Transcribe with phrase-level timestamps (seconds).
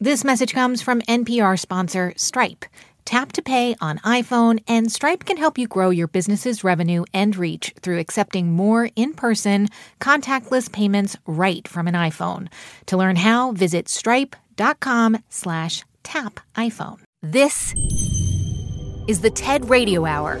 [0.00, 2.64] This message comes from NPR sponsor Stripe.
[3.04, 7.34] Tap to pay on iPhone, and Stripe can help you grow your business's revenue and
[7.34, 9.66] reach through accepting more in person,
[9.98, 12.46] contactless payments right from an iPhone.
[12.86, 17.00] To learn how, visit stripe.com slash tap iPhone.
[17.20, 17.74] This
[19.08, 20.40] is the TED Radio Hour.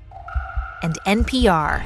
[0.81, 1.83] and NPR.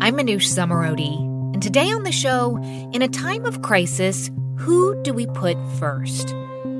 [0.00, 1.18] I'm Manoush Zomorodi,
[1.54, 2.56] and today on the show,
[2.92, 6.34] in a time of crisis, who do we put first?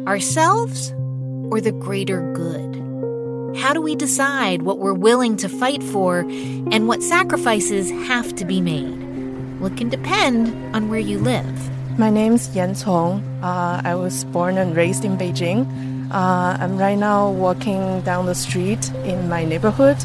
[0.07, 0.93] Ourselves
[1.51, 3.57] or the greater good?
[3.59, 8.45] How do we decide what we're willing to fight for and what sacrifices have to
[8.45, 8.99] be made?
[9.61, 11.99] Well, it can depend on where you live.
[11.99, 13.23] My name's Yan Cong.
[13.43, 15.94] Uh, I was born and raised in Beijing.
[16.11, 19.97] Uh, I'm right now walking down the street in my neighborhood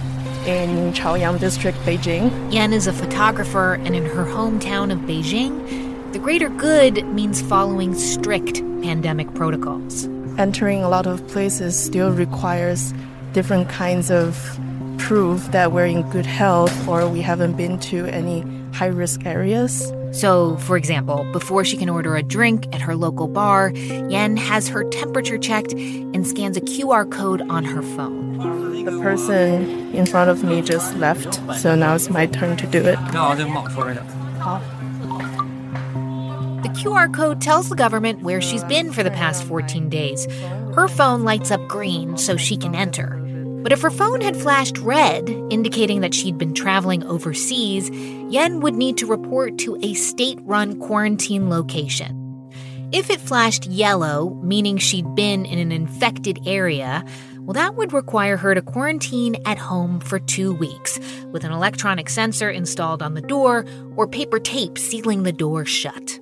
[0.47, 2.31] in Chaoyang District, Beijing.
[2.52, 7.94] Yan is a photographer, and in her hometown of Beijing, the greater good means following
[7.94, 10.06] strict pandemic protocols.
[10.38, 12.94] Entering a lot of places still requires
[13.34, 14.59] different kinds of
[14.97, 18.41] proof that we're in good health or we haven't been to any
[18.80, 19.91] high risk areas.
[20.11, 24.69] So, for example, before she can order a drink at her local bar, Yan has
[24.69, 28.39] her temperature checked and scans a QR code on her phone.
[28.85, 32.80] The person in front of me just left, so now it's my turn to do
[32.80, 32.97] it.
[36.63, 40.25] The QR code tells the government where she's been for the past 14 days.
[40.73, 43.19] Her phone lights up green so she can enter.
[43.62, 48.75] But if her phone had flashed red, indicating that she'd been traveling overseas, Yan would
[48.75, 52.16] need to report to a state run quarantine location.
[52.92, 57.03] If it flashed yellow, meaning she'd been in an infected area,
[57.42, 61.00] well, that would require her to quarantine at home for two weeks,
[61.31, 63.66] with an electronic sensor installed on the door
[63.96, 66.19] or paper tape sealing the door shut.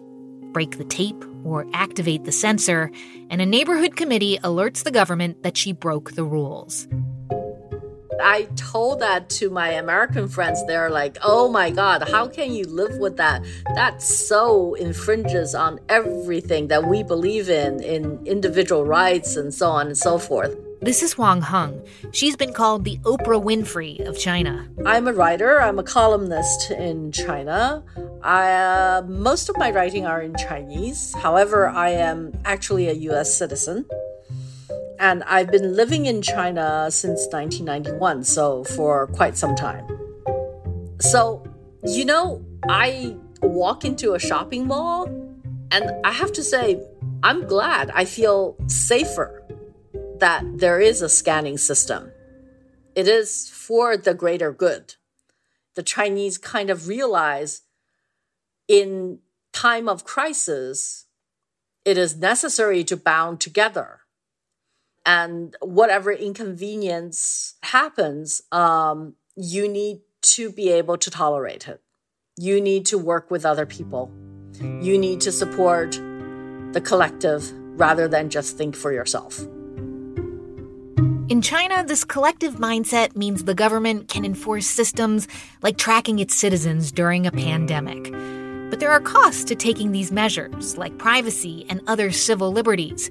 [0.54, 2.92] Break the tape or activate the sensor,
[3.30, 6.88] and a neighborhood committee alerts the government that she broke the rules.
[8.22, 10.66] I told that to my American friends.
[10.66, 13.44] They're like, oh my God, how can you live with that?
[13.76, 19.88] That so infringes on everything that we believe in, in individual rights and so on
[19.88, 20.56] and so forth.
[20.80, 21.82] This is Huang Hung.
[22.12, 24.70] She's been called the Oprah Winfrey of China.
[24.86, 27.84] I'm a writer, I'm a columnist in China.
[28.22, 31.16] I, uh, most of my writing are in Chinese.
[31.16, 33.86] However, I am actually a US citizen.
[35.00, 39.86] And I've been living in China since 1991, so for quite some time.
[41.00, 41.44] So,
[41.84, 45.06] you know, I walk into a shopping mall,
[45.72, 46.82] and I have to say,
[47.22, 49.44] I'm glad I feel safer
[50.20, 52.12] that there is a scanning system.
[52.96, 54.96] It is for the greater good.
[55.76, 57.62] The Chinese kind of realize
[58.68, 59.20] in
[59.54, 61.06] time of crisis,
[61.86, 63.97] it is necessary to bound together
[65.08, 71.82] and whatever inconvenience happens, um, you need to be able to tolerate it.
[72.36, 74.12] You need to work with other people.
[74.82, 75.94] You need to support
[76.74, 79.40] the collective rather than just think for yourself.
[81.30, 85.28] In China, this collective mindset means the government can enforce systems
[85.62, 88.12] like tracking its citizens during a pandemic.
[88.70, 93.10] But there are costs to taking these measures, like privacy and other civil liberties.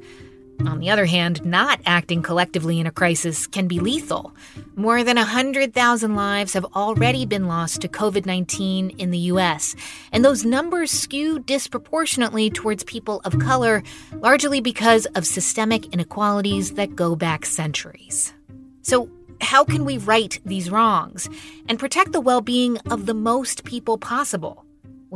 [0.65, 4.35] On the other hand, not acting collectively in a crisis can be lethal.
[4.75, 9.77] More than 100,000 lives have already been lost to COVID 19 in the US,
[10.13, 13.83] and those numbers skew disproportionately towards people of color,
[14.15, 18.33] largely because of systemic inequalities that go back centuries.
[18.83, 19.11] So,
[19.41, 21.29] how can we right these wrongs
[21.69, 24.66] and protect the well being of the most people possible?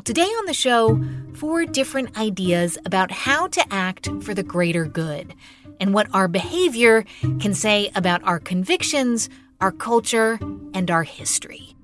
[0.00, 0.98] Well, today on the show,
[1.34, 5.34] four different ideas about how to act for the greater good
[5.78, 7.04] and what our behavior
[7.38, 9.28] can say about our convictions,
[9.60, 10.38] our culture,
[10.72, 11.76] and our history.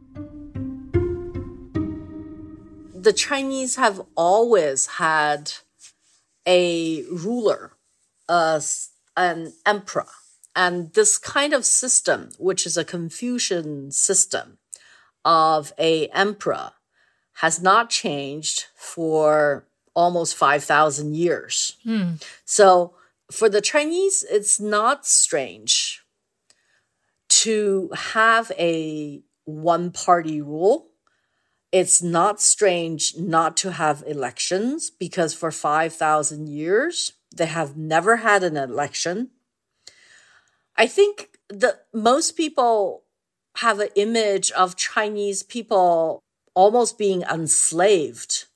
[2.94, 5.52] The Chinese have always had
[6.46, 7.72] a ruler,
[8.30, 8.62] uh,
[9.14, 10.08] an emperor.
[10.54, 14.56] And this kind of system, which is a Confucian system
[15.22, 16.72] of a emperor,
[17.36, 21.76] has not changed for almost 5,000 years.
[21.84, 22.14] Hmm.
[22.44, 22.94] So
[23.30, 26.02] for the Chinese, it's not strange
[27.28, 30.88] to have a one party rule.
[31.72, 38.44] It's not strange not to have elections because for 5,000 years, they have never had
[38.44, 39.30] an election.
[40.76, 43.04] I think that most people
[43.56, 46.22] have an image of Chinese people
[46.56, 48.46] almost being enslaved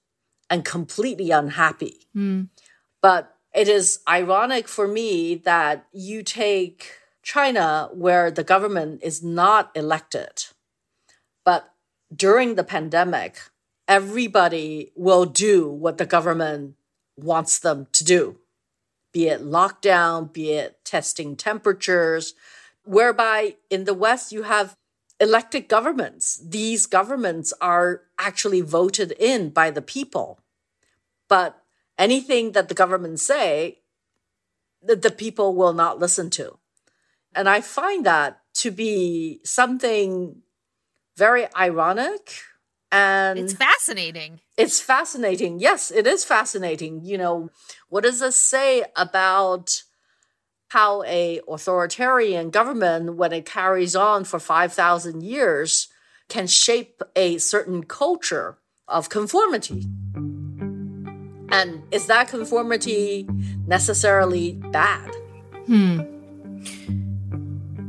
[0.49, 2.09] and completely unhappy.
[2.13, 2.45] Hmm.
[3.01, 9.71] But it is ironic for me that you take China, where the government is not
[9.77, 10.47] elected,
[11.45, 11.75] but
[12.15, 13.39] during the pandemic,
[13.87, 16.75] everybody will do what the government
[17.17, 18.39] wants them to do,
[19.13, 22.35] be it lockdown, be it testing temperatures,
[22.85, 24.77] whereby in the West, you have
[25.21, 26.41] elected governments.
[26.45, 30.41] These governments are actually voted in by the people.
[31.29, 31.63] But
[31.99, 33.81] anything that the government say,
[34.83, 36.59] the, the people will not listen to.
[37.35, 40.43] And I find that to be something
[41.17, 42.41] very ironic
[42.91, 44.41] and It's fascinating.
[44.57, 45.61] it's fascinating.
[45.61, 47.05] Yes, it is fascinating.
[47.05, 47.51] You know,
[47.89, 49.83] what does this say about
[50.71, 55.89] how a authoritarian government, when it carries on for 5,000 years,
[56.29, 58.57] can shape a certain culture
[58.87, 59.85] of conformity?
[61.53, 63.29] And is that conformity
[63.67, 65.11] necessarily bad?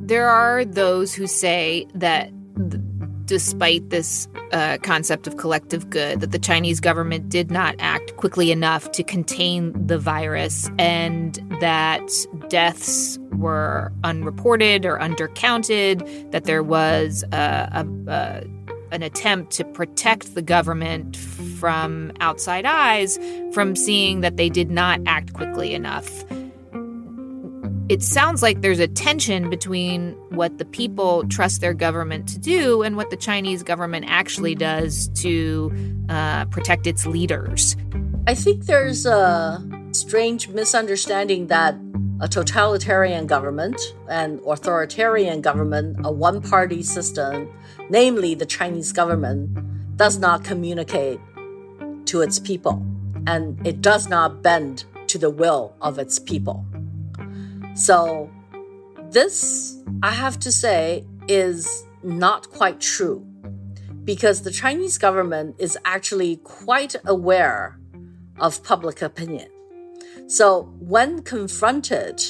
[0.08, 2.82] There are those who say that th-
[3.26, 8.52] despite this uh, concept of collective good, that the Chinese government did not act quickly
[8.52, 12.02] enough to contain the virus and that
[12.52, 18.44] deaths were unreported or undercounted, that there was a, a, a,
[18.92, 23.18] an attempt to protect the government from outside eyes
[23.54, 26.24] from seeing that they did not act quickly enough
[27.92, 32.82] it sounds like there's a tension between what the people trust their government to do
[32.84, 35.70] and what the Chinese government actually does to
[36.08, 37.76] uh, protect its leaders.
[38.28, 39.62] I think there's a
[39.92, 41.76] strange misunderstanding that
[42.22, 47.50] a totalitarian government, an authoritarian government, a one party system,
[47.90, 51.20] namely the Chinese government, does not communicate
[52.06, 52.86] to its people
[53.28, 56.66] and it does not bend to the will of its people.
[57.74, 58.30] So,
[59.10, 63.26] this, I have to say, is not quite true
[64.04, 67.80] because the Chinese government is actually quite aware
[68.40, 69.51] of public opinion.
[70.32, 72.22] So when confronted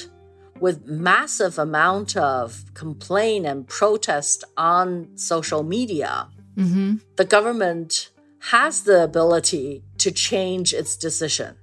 [0.59, 6.27] with massive amount of complaint and protest on social media,
[6.57, 6.95] mm-hmm.
[7.17, 8.09] the government
[8.49, 11.57] has the ability to change its decision.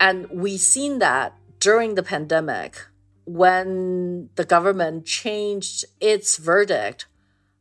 [0.00, 2.76] And we've seen that during the pandemic
[3.24, 7.06] when the government changed its verdict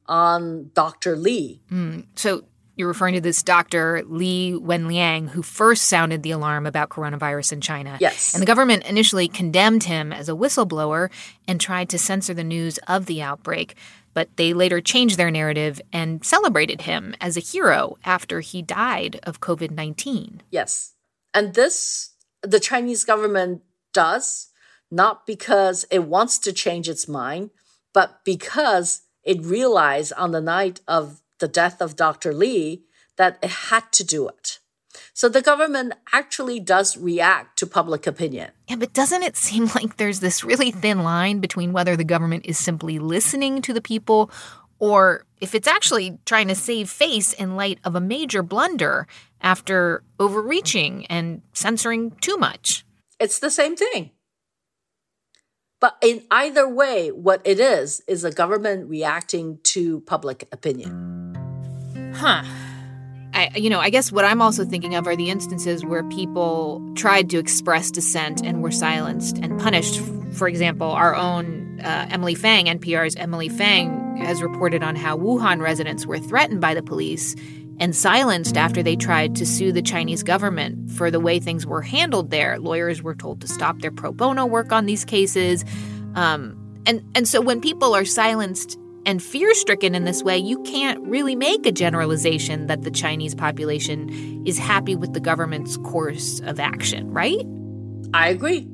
[0.07, 1.15] on Dr.
[1.15, 1.62] Lee.
[1.69, 2.07] Mm.
[2.15, 2.45] So
[2.77, 7.62] you're referring to this doctor, Li Wenliang, who first sounded the alarm about coronavirus in
[7.62, 7.97] China.
[8.00, 8.33] Yes.
[8.33, 11.09] And the government initially condemned him as a whistleblower
[11.47, 13.75] and tried to censor the news of the outbreak.
[14.13, 19.19] But they later changed their narrative and celebrated him as a hero after he died
[19.24, 20.44] of COVID 19.
[20.51, 20.94] Yes.
[21.33, 24.50] And this, the Chinese government does
[24.89, 27.50] not because it wants to change its mind,
[27.93, 32.34] but because it realized on the night of the death of Dr.
[32.34, 32.84] Lee
[33.17, 34.60] that it had to do it.
[35.13, 38.51] So the government actually does react to public opinion.
[38.67, 42.46] Yeah, but doesn't it seem like there's this really thin line between whether the government
[42.46, 44.32] is simply listening to the people
[44.79, 49.08] or if it's actually trying to save face in light of a major blunder
[49.41, 52.86] after overreaching and censoring too much?
[53.20, 54.12] It's the same thing.
[55.79, 61.26] But in either way, what it is, is a government reacting to public opinion.
[62.17, 62.43] Huh.
[63.33, 66.81] I, you know, I guess what I'm also thinking of are the instances where people
[66.95, 70.01] tried to express dissent and were silenced and punished.
[70.33, 75.62] For example, our own uh, Emily Feng, NPR's Emily Feng, has reported on how Wuhan
[75.62, 77.36] residents were threatened by the police
[77.79, 81.83] and silenced after they tried to sue the Chinese government for the way things were
[81.83, 82.57] handled there.
[82.57, 85.63] Lawyers were told to stop their pro bono work on these cases.
[86.15, 86.57] Um,
[86.88, 91.02] and, and so when people are silenced and fear stricken in this way, you can't
[91.08, 96.60] really make a generalization that the Chinese population is happy with the government's course of
[96.60, 97.42] action, right?
[98.14, 98.68] I agree.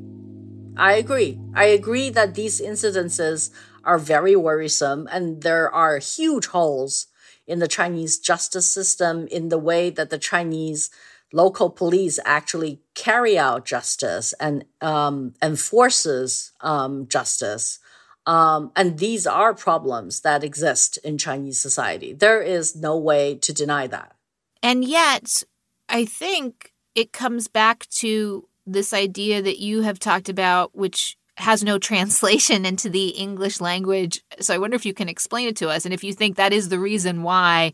[0.75, 1.39] I agree.
[1.53, 3.51] I agree that these incidences
[3.83, 7.07] are very worrisome and there are huge holes
[7.45, 10.89] in the Chinese justice system, in the way that the Chinese
[11.31, 17.77] local police actually carry out justice and um, enforces um, justice.
[18.25, 22.13] Um, and these are problems that exist in Chinese society.
[22.13, 24.15] There is no way to deny that.
[24.61, 25.43] And yet,
[25.89, 31.63] I think it comes back to this idea that you have talked about, which has
[31.63, 34.21] no translation into the English language.
[34.39, 36.53] So I wonder if you can explain it to us and if you think that
[36.53, 37.73] is the reason why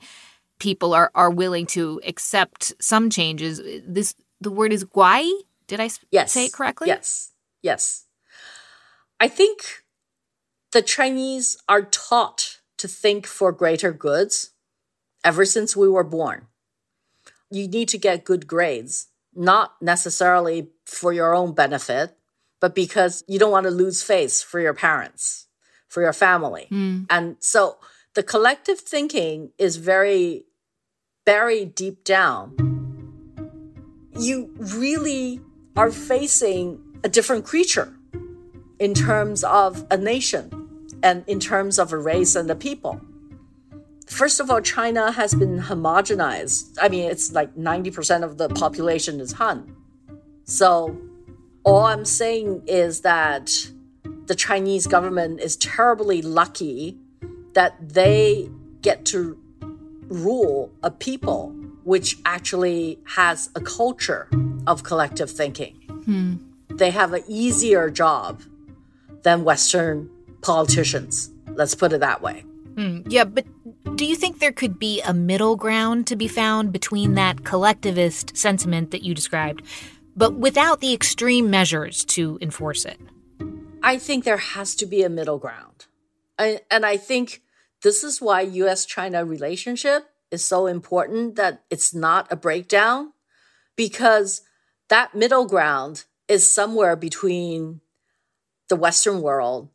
[0.59, 3.61] people are, are willing to accept some changes.
[3.85, 5.29] This the word is guai.
[5.67, 6.31] Did I yes.
[6.31, 6.87] say it correctly?
[6.87, 7.31] Yes.
[7.61, 8.05] Yes.
[9.19, 9.83] I think
[10.71, 14.51] the Chinese are taught to think for greater goods
[15.23, 16.47] ever since we were born.
[17.49, 22.15] You need to get good grades, not necessarily for your own benefit,
[22.59, 25.47] but because you don't want to lose face for your parents,
[25.87, 26.67] for your family.
[26.71, 27.07] Mm.
[27.09, 27.77] And so
[28.13, 30.45] the collective thinking is very
[31.25, 32.55] buried deep down.
[34.17, 35.41] You really
[35.75, 37.93] are facing a different creature
[38.79, 40.58] in terms of a nation
[41.03, 43.01] and in terms of a race and the people.
[44.07, 46.77] First of all, China has been homogenized.
[46.81, 49.75] I mean, it's like 90% of the population is Han.
[50.45, 50.99] So
[51.63, 53.69] all I'm saying is that
[54.25, 56.97] the Chinese government is terribly lucky
[57.53, 58.49] that they
[58.81, 59.37] get to
[60.07, 61.49] rule a people
[61.83, 64.29] which actually has a culture
[64.67, 65.75] of collective thinking.
[66.05, 66.35] Hmm.
[66.69, 68.41] They have an easier job
[69.23, 70.09] than Western
[70.41, 71.31] politicians.
[71.47, 72.43] Let's put it that way.
[72.75, 73.01] Hmm.
[73.07, 73.45] Yeah, but
[73.95, 78.37] do you think there could be a middle ground to be found between that collectivist
[78.37, 79.63] sentiment that you described
[80.15, 82.99] but without the extreme measures to enforce it?
[83.81, 85.85] I think there has to be a middle ground.
[86.37, 87.41] I, and I think
[87.83, 93.13] this is why US China relationship is so important that it's not a breakdown
[93.77, 94.41] because
[94.89, 97.79] that middle ground is somewhere between
[98.67, 99.69] the Western world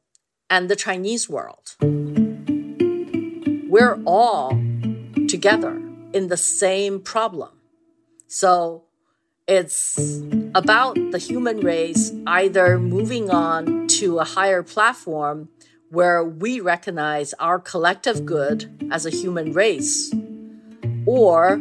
[0.55, 1.75] and the Chinese world.
[3.69, 4.51] We're all
[5.27, 5.83] together
[6.13, 7.51] in the same problem.
[8.29, 8.85] So
[9.49, 10.23] it's
[10.55, 15.49] about the human race either moving on to a higher platform
[15.91, 20.15] where we recognize our collective good as a human race,
[21.05, 21.61] or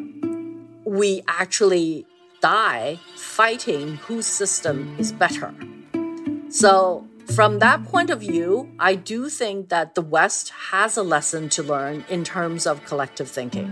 [0.86, 2.06] we actually
[2.42, 5.52] die fighting whose system is better.
[6.50, 11.50] So, from that point of view, I do think that the West has a lesson
[11.50, 13.70] to learn in terms of collective thinking.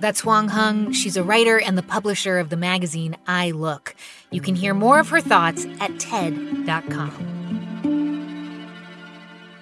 [0.00, 0.92] That's Huang Hung.
[0.92, 3.94] She's a writer and the publisher of the magazine iLook.
[4.32, 7.12] You can hear more of her thoughts at TED.com.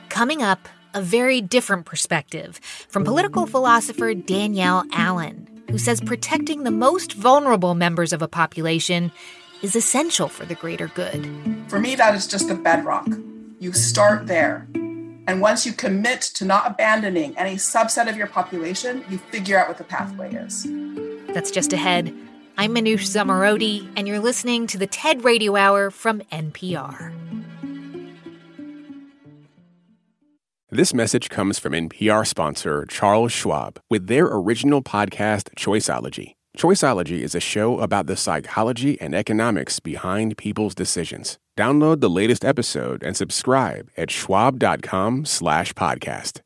[0.09, 2.59] Coming up, a very different perspective
[2.89, 9.13] from political philosopher Danielle Allen, who says protecting the most vulnerable members of a population
[9.63, 11.29] is essential for the greater good.
[11.69, 13.09] For me, that is just the bedrock.
[13.59, 14.67] You start there.
[14.75, 19.69] And once you commit to not abandoning any subset of your population, you figure out
[19.69, 20.67] what the pathway is.
[21.35, 22.13] That's just ahead.
[22.59, 27.15] I'm Manoush Zomorodi, and you're listening to the TED Radio Hour from NPR.
[30.73, 36.35] This message comes from NPR sponsor Charles Schwab with their original podcast, Choiceology.
[36.61, 41.39] Choiceology is a show about the psychology and economics behind people's decisions.
[41.57, 46.43] Download the latest episode and subscribe at schwab.com slash podcast.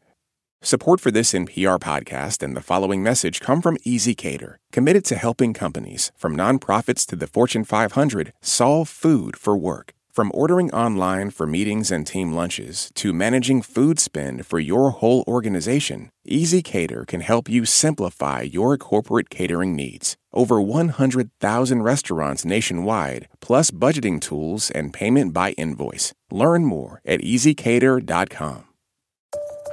[0.63, 5.53] Support for this NPR podcast and the following message come from ezCater, committed to helping
[5.53, 9.95] companies, from nonprofits to the Fortune 500, solve food for work.
[10.15, 15.25] From ordering online for meetings and team lunches to managing food spend for your whole
[15.27, 20.17] organization, ezCater can help you simplify your corporate catering needs.
[20.33, 26.13] Over 100,000 restaurants nationwide, plus budgeting tools and payment by invoice.
[26.31, 28.69] Learn more at ezcater.com.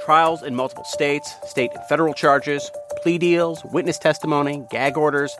[0.04, 2.68] Trials in multiple states, state and federal charges,
[3.00, 5.32] plea deals, witness testimony, gag orders.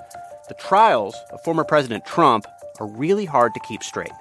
[0.46, 2.46] The trials of former President Trump
[2.78, 4.12] are really hard to keep straight.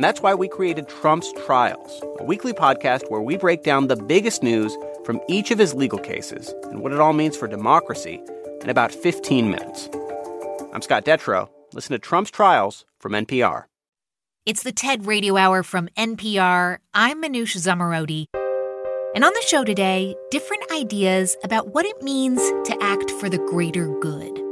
[0.00, 3.96] And that's why we created Trump's Trials, a weekly podcast where we break down the
[3.96, 8.18] biggest news from each of his legal cases and what it all means for democracy
[8.62, 9.90] in about 15 minutes.
[10.72, 11.50] I'm Scott Detrow.
[11.74, 13.64] Listen to Trump's Trials from NPR.
[14.46, 16.78] It's the TED Radio Hour from NPR.
[16.94, 18.24] I'm Manoush Zomorodi.
[19.14, 23.36] And on the show today, different ideas about what it means to act for the
[23.36, 24.49] greater good.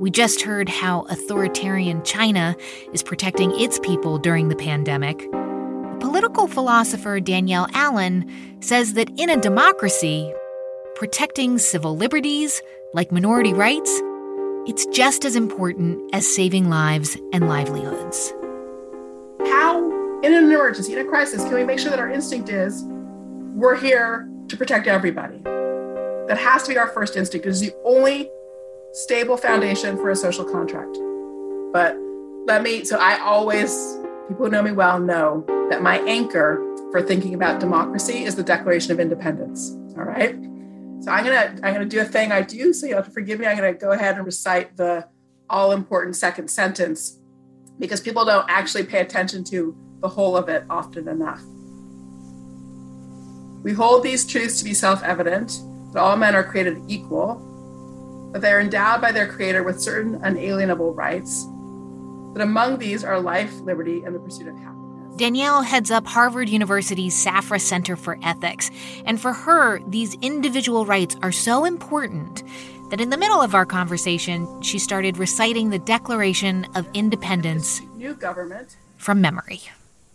[0.00, 2.56] We just heard how authoritarian China
[2.92, 5.30] is protecting its people during the pandemic.
[6.00, 8.28] Political philosopher Danielle Allen
[8.60, 10.34] says that in a democracy,
[10.96, 12.60] protecting civil liberties,
[12.92, 14.02] like minority rights,
[14.66, 18.34] it's just as important as saving lives and livelihoods.
[19.46, 19.78] How,
[20.22, 22.82] in an emergency, in a crisis, can we make sure that our instinct is
[23.54, 25.38] we're here to protect everybody?
[26.26, 27.46] That has to be our first instinct.
[27.46, 28.28] It is the only
[28.94, 30.96] stable foundation for a social contract.
[31.72, 31.96] But
[32.46, 33.98] let me, so I always,
[34.28, 38.44] people who know me well know that my anchor for thinking about democracy is the
[38.44, 39.72] Declaration of Independence.
[39.98, 40.36] All right.
[41.00, 42.72] So I'm gonna I'm gonna do a thing I do.
[42.72, 43.46] So you have to forgive me.
[43.46, 45.06] I'm gonna go ahead and recite the
[45.50, 47.18] all important second sentence
[47.78, 51.42] because people don't actually pay attention to the whole of it often enough.
[53.62, 55.60] We hold these truths to be self-evident
[55.92, 57.36] that all men are created equal,
[58.34, 61.44] that they are endowed by their creator with certain unalienable rights,
[62.34, 65.16] that among these are life, liberty, and the pursuit of happiness.
[65.16, 68.72] Danielle heads up Harvard University's Safra Center for Ethics,
[69.06, 72.42] and for her, these individual rights are so important
[72.90, 78.14] that in the middle of our conversation, she started reciting the Declaration of Independence new
[78.14, 79.60] government from memory.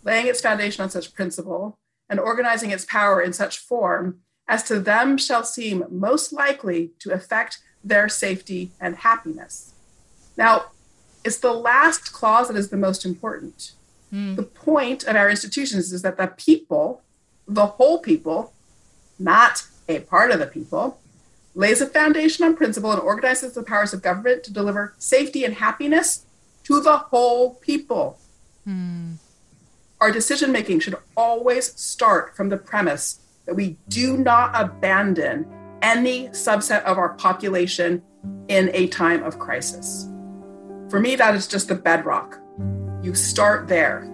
[0.04, 1.78] Laying its foundation on such principle
[2.10, 7.12] and organizing its power in such form as to them shall seem most likely to
[7.12, 9.72] affect their safety and happiness.
[10.36, 10.66] Now,
[11.24, 13.72] it's the last clause that is the most important.
[14.12, 14.36] Mm.
[14.36, 17.02] The point of our institutions is that the people,
[17.46, 18.52] the whole people,
[19.18, 20.98] not a part of the people,
[21.54, 25.54] lays a foundation on principle and organizes the powers of government to deliver safety and
[25.54, 26.24] happiness
[26.64, 28.18] to the whole people.
[28.66, 29.16] Mm.
[30.00, 35.46] Our decision making should always start from the premise that we do not abandon
[35.82, 38.02] any subset of our population
[38.48, 40.08] in a time of crisis.
[40.88, 42.38] For me, that is just the bedrock.
[43.02, 44.06] You start there.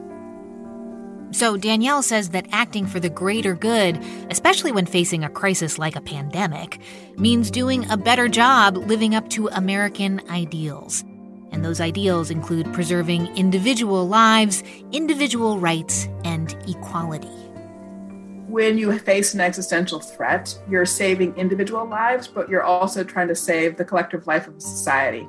[1.33, 5.97] So, Danielle says that acting for the greater good, especially when facing a crisis like
[5.97, 6.81] a pandemic,
[7.17, 11.05] means doing a better job living up to American ideals.
[11.51, 17.46] And those ideals include preserving individual lives, individual rights, and equality.
[18.49, 23.35] When you face an existential threat, you're saving individual lives, but you're also trying to
[23.35, 25.27] save the collective life of society.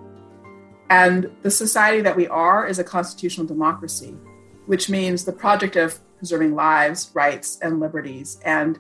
[0.92, 4.16] And the society that we are is a constitutional democracy,
[4.68, 8.78] which means the project of preserving lives, rights, and liberties, and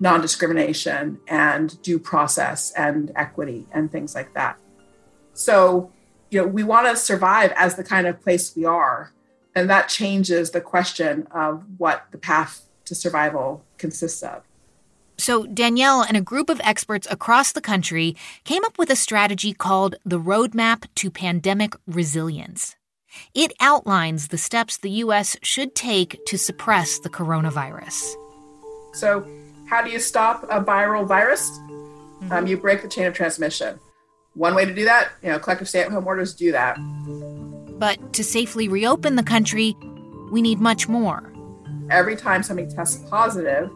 [0.00, 4.58] non discrimination, and due process, and equity, and things like that.
[5.32, 5.90] So,
[6.30, 9.12] you know, we want to survive as the kind of place we are.
[9.54, 14.42] And that changes the question of what the path to survival consists of.
[15.20, 19.52] So, Danielle and a group of experts across the country came up with a strategy
[19.52, 22.76] called the Roadmap to Pandemic Resilience.
[23.34, 25.36] It outlines the steps the U.S.
[25.42, 28.14] should take to suppress the coronavirus.
[28.92, 29.26] So,
[29.68, 31.50] how do you stop a viral virus?
[31.50, 32.32] Mm-hmm.
[32.32, 33.78] Um, you break the chain of transmission.
[34.34, 36.78] One way to do that, you know, collective stay at home orders do that.
[37.78, 39.76] But to safely reopen the country,
[40.30, 41.32] we need much more.
[41.90, 43.70] Every time somebody tests positive,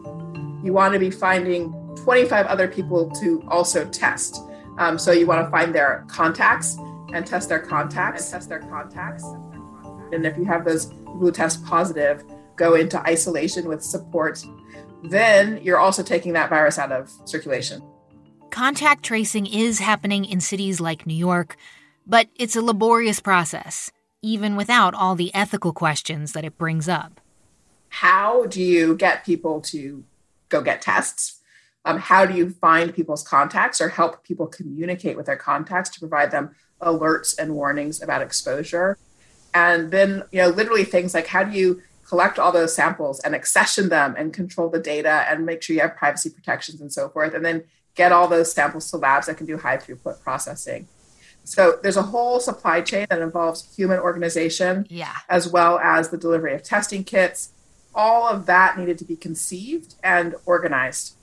[0.63, 4.41] you want to be finding 25 other people to also test.
[4.77, 6.77] Um, so you want to find their contacts
[7.13, 8.25] and test their contacts.
[8.25, 9.23] And test their contacts.
[10.11, 12.23] And if you have those who test positive,
[12.55, 14.43] go into isolation with support.
[15.03, 17.81] Then you're also taking that virus out of circulation.
[18.51, 21.57] Contact tracing is happening in cities like New York,
[22.05, 27.19] but it's a laborious process, even without all the ethical questions that it brings up.
[27.93, 30.03] How do you get people to
[30.49, 31.41] go get tests?
[31.85, 35.99] Um, how do you find people's contacts or help people communicate with their contacts to
[35.99, 38.97] provide them alerts and warnings about exposure?
[39.53, 43.35] And then, you know, literally things like how do you collect all those samples and
[43.35, 47.09] accession them and control the data and make sure you have privacy protections and so
[47.09, 50.87] forth, and then get all those samples to labs that can do high throughput processing.
[51.43, 55.17] So there's a whole supply chain that involves human organization, yeah.
[55.29, 57.51] as well as the delivery of testing kits.
[57.95, 61.15] All of that needed to be conceived and organized.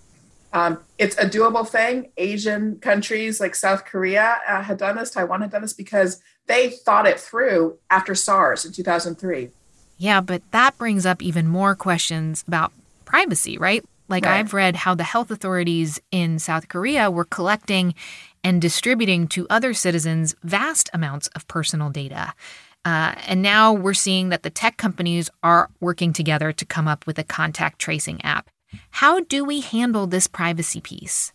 [0.53, 2.11] Um, it's a doable thing.
[2.17, 6.71] Asian countries like South Korea uh, had done this, Taiwan had done this because they
[6.71, 9.51] thought it through after SARS in 2003.
[9.99, 12.73] Yeah, but that brings up even more questions about
[13.05, 13.85] privacy, right?
[14.09, 14.41] Like right.
[14.41, 17.95] I've read how the health authorities in South Korea were collecting
[18.43, 22.35] and distributing to other citizens vast amounts of personal data.
[22.85, 27.07] Uh, and now we're seeing that the tech companies are working together to come up
[27.07, 28.49] with a contact tracing app.
[28.91, 31.33] How do we handle this privacy piece?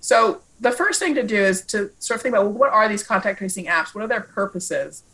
[0.00, 2.88] So, the first thing to do is to sort of think about well, what are
[2.88, 3.94] these contact tracing apps?
[3.94, 5.04] What are their purposes?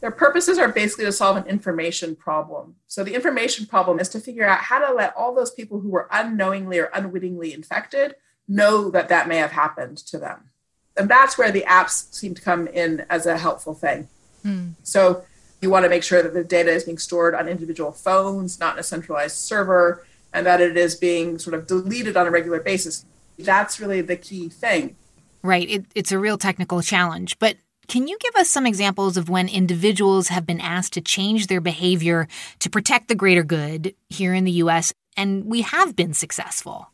[0.00, 2.76] Their purposes are basically to solve an information problem.
[2.86, 5.88] So, the information problem is to figure out how to let all those people who
[5.88, 8.14] were unknowingly or unwittingly infected
[8.46, 10.50] know that that may have happened to them.
[10.96, 14.08] And that's where the apps seem to come in as a helpful thing.
[14.42, 14.70] Hmm.
[14.82, 15.24] So
[15.60, 18.74] you want to make sure that the data is being stored on individual phones, not
[18.74, 22.60] in a centralized server, and that it is being sort of deleted on a regular
[22.60, 23.04] basis.
[23.38, 24.96] That's really the key thing.
[25.42, 25.68] Right.
[25.68, 27.38] It, it's a real technical challenge.
[27.38, 27.56] But
[27.88, 31.60] can you give us some examples of when individuals have been asked to change their
[31.60, 32.28] behavior
[32.60, 36.88] to protect the greater good here in the US and we have been successful?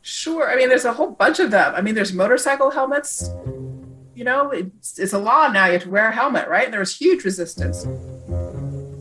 [0.00, 0.50] Sure.
[0.50, 1.74] I mean, there's a whole bunch of them.
[1.74, 3.28] I mean, there's motorcycle helmets.
[4.14, 5.66] You know, it's, it's a law now.
[5.66, 6.64] You have to wear a helmet, right?
[6.64, 7.86] And there was huge resistance.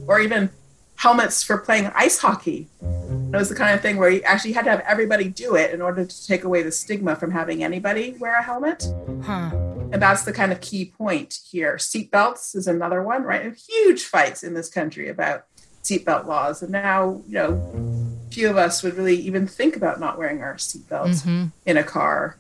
[0.08, 0.50] Or even
[0.95, 2.67] helmets for playing ice hockey.
[2.82, 5.74] It was the kind of thing where you actually had to have everybody do it
[5.74, 8.86] in order to take away the stigma from having anybody wear a helmet.
[9.24, 9.52] Huh.
[9.91, 11.76] And that's the kind of key point here.
[11.78, 13.54] Seatbelts is another one, right?
[13.56, 15.45] Huge fights in this country about
[15.84, 16.62] seatbelt laws.
[16.62, 20.56] And now, you know, few of us would really even think about not wearing our
[20.56, 21.47] seatbelts mm-hmm.
[21.65, 22.38] in a car.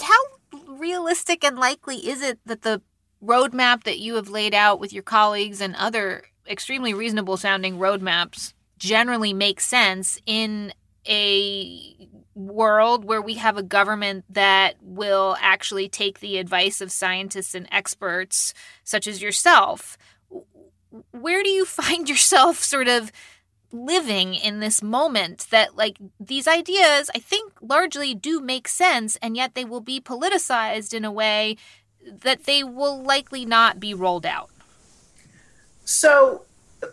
[0.00, 0.20] How
[0.78, 2.80] realistic and likely is it that the
[3.22, 8.52] roadmap that you have laid out with your colleagues and other extremely reasonable sounding roadmaps
[8.78, 10.72] generally make sense in
[11.08, 17.54] a world where we have a government that will actually take the advice of scientists
[17.54, 19.98] and experts such as yourself?
[21.10, 23.10] Where do you find yourself sort of
[23.70, 29.36] living in this moment that like these ideas i think largely do make sense and
[29.36, 31.54] yet they will be politicized in a way
[32.10, 34.50] that they will likely not be rolled out.
[35.84, 36.44] So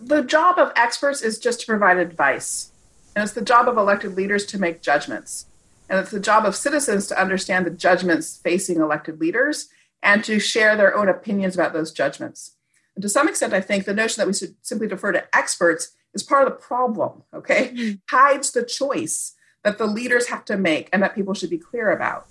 [0.01, 2.71] the job of experts is just to provide advice
[3.15, 5.45] and it's the job of elected leaders to make judgments
[5.89, 9.69] and it's the job of citizens to understand the judgments facing elected leaders
[10.01, 12.55] and to share their own opinions about those judgments.
[12.95, 15.91] And to some extent i think the notion that we should simply defer to experts
[16.15, 17.71] is part of the problem, okay?
[17.75, 17.93] Mm-hmm.
[18.09, 21.91] Hides the choice that the leaders have to make and that people should be clear
[21.91, 22.27] about.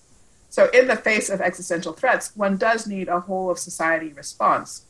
[0.49, 4.87] So, in the face of existential threats, one does need a whole of society response.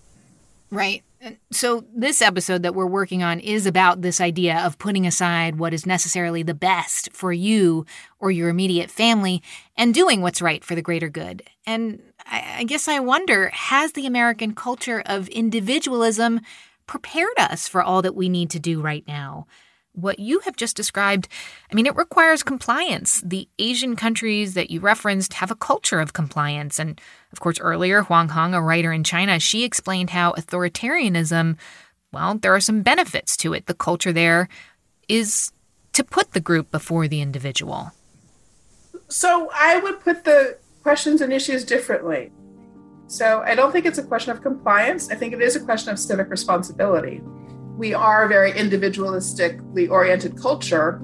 [0.70, 1.02] Right.
[1.50, 5.72] So, this episode that we're working on is about this idea of putting aside what
[5.72, 7.87] is necessarily the best for you
[8.18, 9.42] or your immediate family
[9.74, 11.42] and doing what's right for the greater good.
[11.66, 16.40] And I guess I wonder has the American culture of individualism
[16.86, 19.46] prepared us for all that we need to do right now.
[19.92, 21.28] What you have just described,
[21.70, 23.20] I mean, it requires compliance.
[23.24, 26.80] The Asian countries that you referenced have a culture of compliance.
[26.80, 27.00] And
[27.32, 31.56] of course, earlier, Huang Hung, a writer in China, she explained how authoritarianism,
[32.12, 33.66] well, there are some benefits to it.
[33.66, 34.48] The culture there
[35.08, 35.52] is
[35.92, 37.92] to put the group before the individual.
[39.08, 42.32] So I would put the questions and issues differently.
[43.06, 45.10] So I don't think it's a question of compliance.
[45.10, 47.20] I think it is a question of civic responsibility.
[47.76, 51.00] We are a very individualistically oriented culture,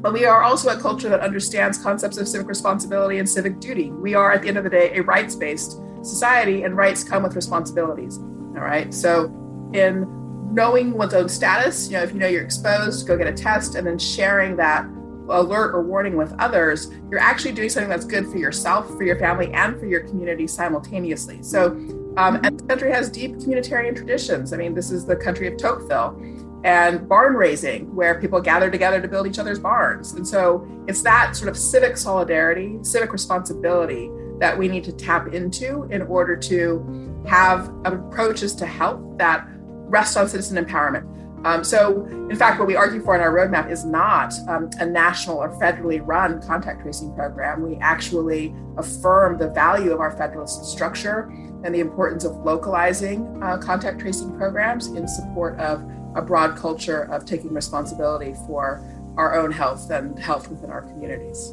[0.00, 3.90] but we are also a culture that understands concepts of civic responsibility and civic duty.
[3.90, 7.22] We are, at the end of the day, a rights based society, and rights come
[7.22, 8.18] with responsibilities.
[8.18, 8.92] All right.
[8.92, 9.24] So,
[9.72, 10.06] in
[10.52, 13.74] knowing one's own status, you know, if you know you're exposed, go get a test,
[13.74, 14.86] and then sharing that
[15.28, 19.18] alert or warning with others, you're actually doing something that's good for yourself, for your
[19.18, 21.42] family, and for your community simultaneously.
[21.42, 21.72] So,
[22.16, 24.52] um, and the country has deep communitarian traditions.
[24.52, 26.20] I mean, this is the country of Tocqueville
[26.64, 30.12] and barn raising, where people gather together to build each other's barns.
[30.14, 34.10] And so it's that sort of civic solidarity, civic responsibility
[34.40, 40.16] that we need to tap into in order to have approaches to health that rest
[40.16, 41.04] on citizen empowerment.
[41.44, 44.86] Um, so, in fact, what we argue for in our roadmap is not um, a
[44.86, 47.62] national or federally run contact tracing program.
[47.62, 51.30] We actually affirm the value of our federalist structure
[51.62, 55.82] and the importance of localizing uh, contact tracing programs in support of
[56.14, 58.82] a broad culture of taking responsibility for
[59.16, 61.52] our own health and health within our communities.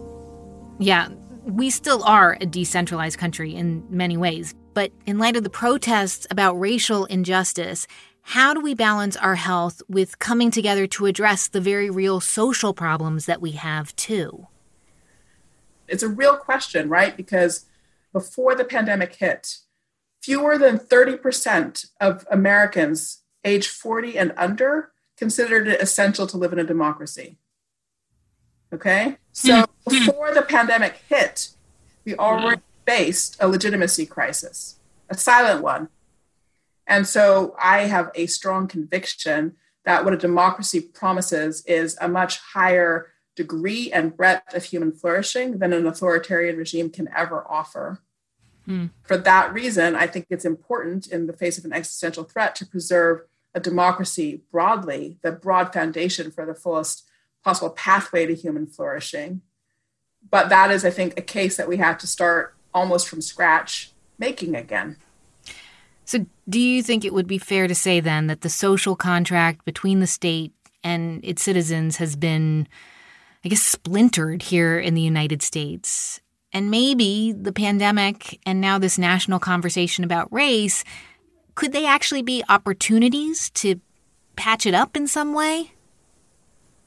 [0.79, 1.09] Yeah,
[1.43, 6.27] we still are a decentralized country in many ways, but in light of the protests
[6.31, 7.87] about racial injustice,
[8.31, 12.73] how do we balance our health with coming together to address the very real social
[12.73, 14.47] problems that we have too?
[15.89, 17.17] It's a real question, right?
[17.17, 17.65] Because
[18.13, 19.57] before the pandemic hit,
[20.21, 26.59] fewer than 30% of Americans age 40 and under considered it essential to live in
[26.59, 27.37] a democracy.
[28.71, 29.17] Okay?
[29.33, 29.89] So hmm.
[29.89, 31.49] before the pandemic hit,
[32.05, 35.89] we already faced a legitimacy crisis, a silent one,
[36.91, 42.37] and so I have a strong conviction that what a democracy promises is a much
[42.39, 48.01] higher degree and breadth of human flourishing than an authoritarian regime can ever offer.
[48.65, 48.87] Hmm.
[49.03, 52.65] For that reason, I think it's important in the face of an existential threat to
[52.65, 53.21] preserve
[53.55, 57.07] a democracy broadly, the broad foundation for the fullest
[57.41, 59.41] possible pathway to human flourishing.
[60.29, 63.93] But that is, I think, a case that we have to start almost from scratch
[64.19, 64.97] making again.
[66.05, 69.65] So, do you think it would be fair to say then that the social contract
[69.65, 72.67] between the state and its citizens has been,
[73.45, 76.19] I guess, splintered here in the United States?
[76.53, 80.83] And maybe the pandemic and now this national conversation about race
[81.55, 83.79] could they actually be opportunities to
[84.35, 85.73] patch it up in some way?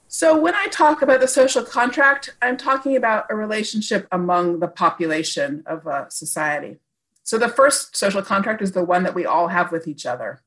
[0.08, 4.68] So, when I talk about the social contract, I'm talking about a relationship among the
[4.68, 6.78] population of a society.
[7.24, 10.42] So, the first social contract is the one that we all have with each other.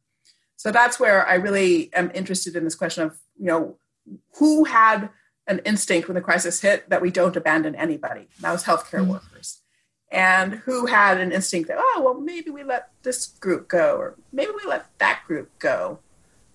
[0.56, 3.78] So, that's where I really am interested in this question of, you know,
[4.38, 5.10] who had
[5.48, 8.30] an instinct when the crisis hit that we don't abandon anybody?
[8.42, 9.12] That was healthcare mm-hmm.
[9.12, 9.62] workers
[10.12, 14.16] and who had an instinct that, oh, well, maybe we let this group go, or
[14.32, 16.00] maybe we let that group go.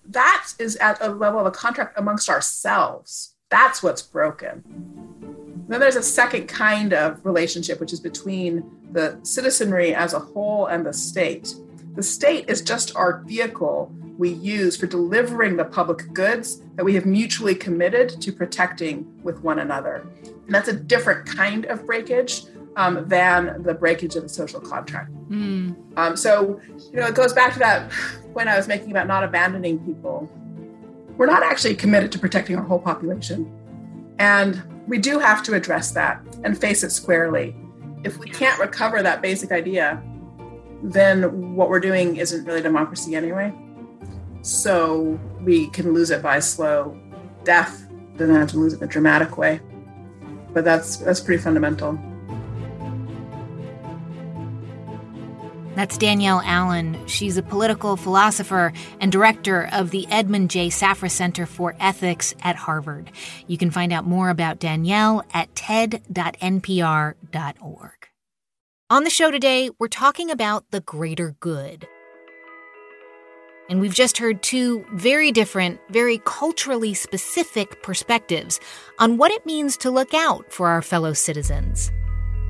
[0.05, 3.35] That is at a level of a contract amongst ourselves.
[3.49, 4.63] That's what's broken.
[5.73, 10.67] Then there's a second kind of relationship, which is between the citizenry as a whole
[10.67, 11.55] and the state.
[11.95, 16.93] The state is just our vehicle we use for delivering the public goods that we
[16.93, 20.07] have mutually committed to protecting with one another.
[20.45, 22.43] And that's a different kind of breakage
[22.75, 25.11] um, than the breakage of the social contract.
[25.29, 25.75] Mm.
[25.97, 27.91] Um, so, you know, it goes back to that
[28.31, 30.29] point I was making about not abandoning people.
[31.17, 33.51] We're not actually committed to protecting our whole population.
[34.19, 37.55] And we do have to address that and face it squarely.
[38.03, 40.01] If we can't recover that basic idea,
[40.81, 43.53] then what we're doing isn't really democracy anyway.
[44.41, 46.99] So we can lose it by slow
[47.45, 49.61] death, then have to lose it in a dramatic way.
[50.51, 51.97] But that's that's pretty fundamental.
[55.75, 57.07] That's Danielle Allen.
[57.07, 60.67] She's a political philosopher and director of the Edmund J.
[60.67, 63.11] Safra Center for Ethics at Harvard.
[63.47, 66.03] You can find out more about Danielle at ted.npr.org.
[68.91, 71.87] On the show today, we're talking about the greater good.
[73.67, 78.59] And we've just heard two very different, very culturally specific perspectives
[78.99, 81.91] on what it means to look out for our fellow citizens.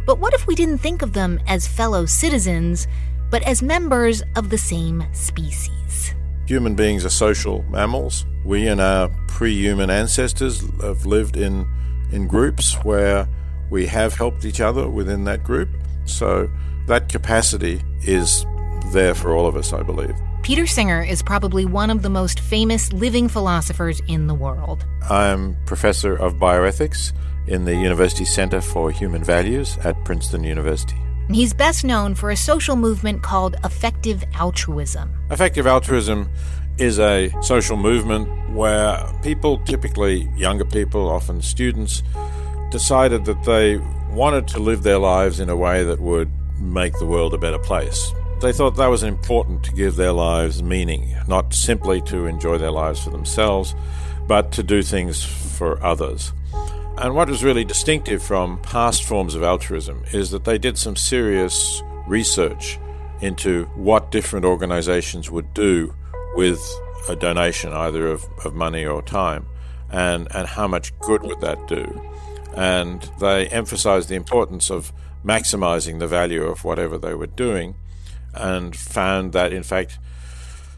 [0.06, 2.88] But what if we didn't think of them as fellow citizens?
[3.34, 6.14] But as members of the same species.
[6.46, 8.28] Human beings are social mammals.
[8.46, 11.68] We and our pre human ancestors have lived in,
[12.12, 13.28] in groups where
[13.72, 15.70] we have helped each other within that group.
[16.06, 16.48] So
[16.86, 18.46] that capacity is
[18.92, 20.14] there for all of us, I believe.
[20.44, 24.86] Peter Singer is probably one of the most famous living philosophers in the world.
[25.10, 27.14] I'm professor of bioethics
[27.48, 31.03] in the University Center for Human Values at Princeton University.
[31.30, 35.14] He's best known for a social movement called effective altruism.
[35.32, 36.30] Effective altruism
[36.78, 42.04] is a social movement where people, typically younger people, often students,
[42.72, 43.78] decided that they
[44.12, 47.60] wanted to live their lives in a way that would make the world a better
[47.60, 48.12] place.
[48.42, 52.72] They thought that was important to give their lives meaning, not simply to enjoy their
[52.72, 53.74] lives for themselves,
[54.28, 56.34] but to do things for others.
[56.98, 60.96] And what was really distinctive from past forms of altruism is that they did some
[60.96, 62.80] serious research
[63.22, 65.96] into what different organizations would do
[66.36, 66.62] with
[67.10, 69.48] a donation, either of, of money or time,
[69.90, 72.02] and, and how much good would that do.
[72.56, 74.94] And they emphasized the importance of
[75.26, 77.76] maximizing the value of whatever they were doing
[78.34, 79.98] and found that, in fact,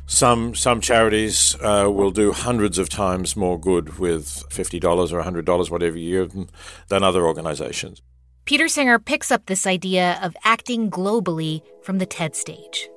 [0.08, 5.22] some some charities uh, will do hundreds of times more good with fifty dollars or
[5.22, 6.48] hundred dollars, whatever you give them,
[6.90, 8.02] than other organizations.
[8.46, 12.88] Peter Singer picks up this idea of acting globally from the TED stage.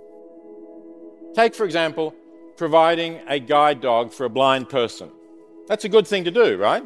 [1.34, 2.14] Take, for example,
[2.58, 5.10] providing a guide dog for a blind person.
[5.66, 6.84] That's a good thing to do, right?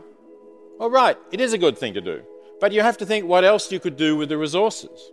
[0.79, 2.23] All right, it is a good thing to do.
[2.61, 5.11] But you have to think what else you could do with the resources.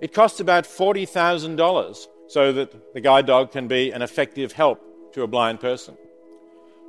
[0.00, 4.80] It costs about $40,000 so that the guide dog can be an effective help
[5.12, 5.96] to a blind person.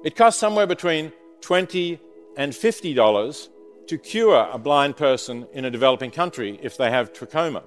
[0.04, 2.00] It costs somewhere between 20
[2.38, 3.50] and $50
[3.88, 7.64] to cure a blind person in a developing country if they have trachoma.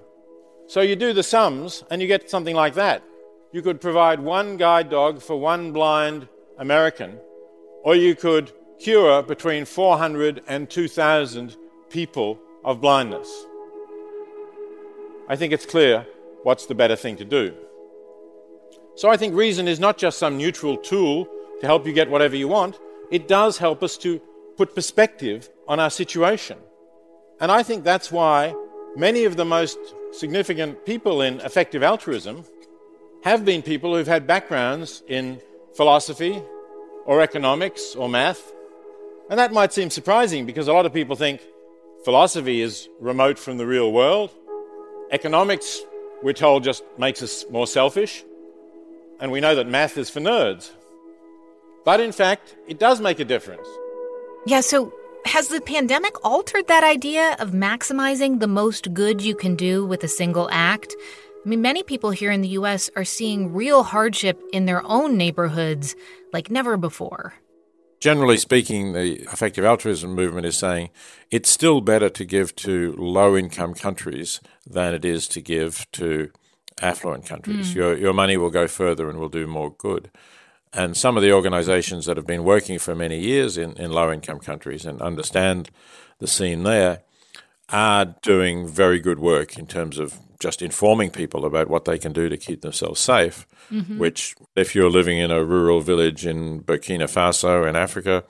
[0.69, 3.03] So you do the sums and you get something like that.
[3.51, 7.19] You could provide one guide dog for one blind American,
[7.83, 11.57] or you could cure between 400 and 2,000
[11.91, 13.29] people of blindness.
[15.29, 16.07] I think it's clear
[16.45, 17.55] what's the better thing to do.
[18.97, 21.29] So I think reason is not just some neutral tool
[21.61, 22.79] to help you get whatever you want,
[23.11, 24.21] it does help us to
[24.57, 26.59] put perspective on our situation.
[27.41, 28.55] And I think that's why
[28.97, 29.79] many of the most
[30.13, 32.45] significant people in effective altruism
[33.25, 35.41] have been people who've had backgrounds in
[35.77, 36.41] philosophy
[37.05, 38.53] or economics or math.
[39.29, 41.41] And that might seem surprising because a lot of people think
[42.05, 44.31] philosophy is remote from the real world,
[45.11, 45.81] Economics,
[46.23, 48.25] we're told, just makes us more selfish.
[49.25, 50.71] And we know that math is for nerds.
[51.83, 53.67] But in fact, it does make a difference.
[54.45, 54.93] Yeah, so
[55.25, 60.05] has the pandemic altered that idea of maximizing the most good you can do with
[60.05, 60.95] a single act?
[61.43, 65.17] I mean, many people here in the US are seeing real hardship in their own
[65.17, 65.97] neighborhoods
[66.35, 67.33] like never before.
[68.01, 70.91] Generally speaking, the effective altruism movement is saying
[71.31, 76.31] it's still better to give to low income countries than it is to give to
[76.81, 77.73] affluent countries.
[77.73, 77.75] Mm.
[77.75, 80.11] Your, your money will go further and will do more good.
[80.73, 84.13] And some of the organizations that have been working for many years in, in low
[84.13, 85.71] income countries and understand
[86.19, 87.03] the scene there
[87.69, 92.13] are doing very good work in terms of just informing people about what they can
[92.13, 93.47] do to keep themselves safe.
[93.71, 93.99] Mm-hmm.
[93.99, 98.25] Which, if you're living in a rural village in Burkina Faso in Africa,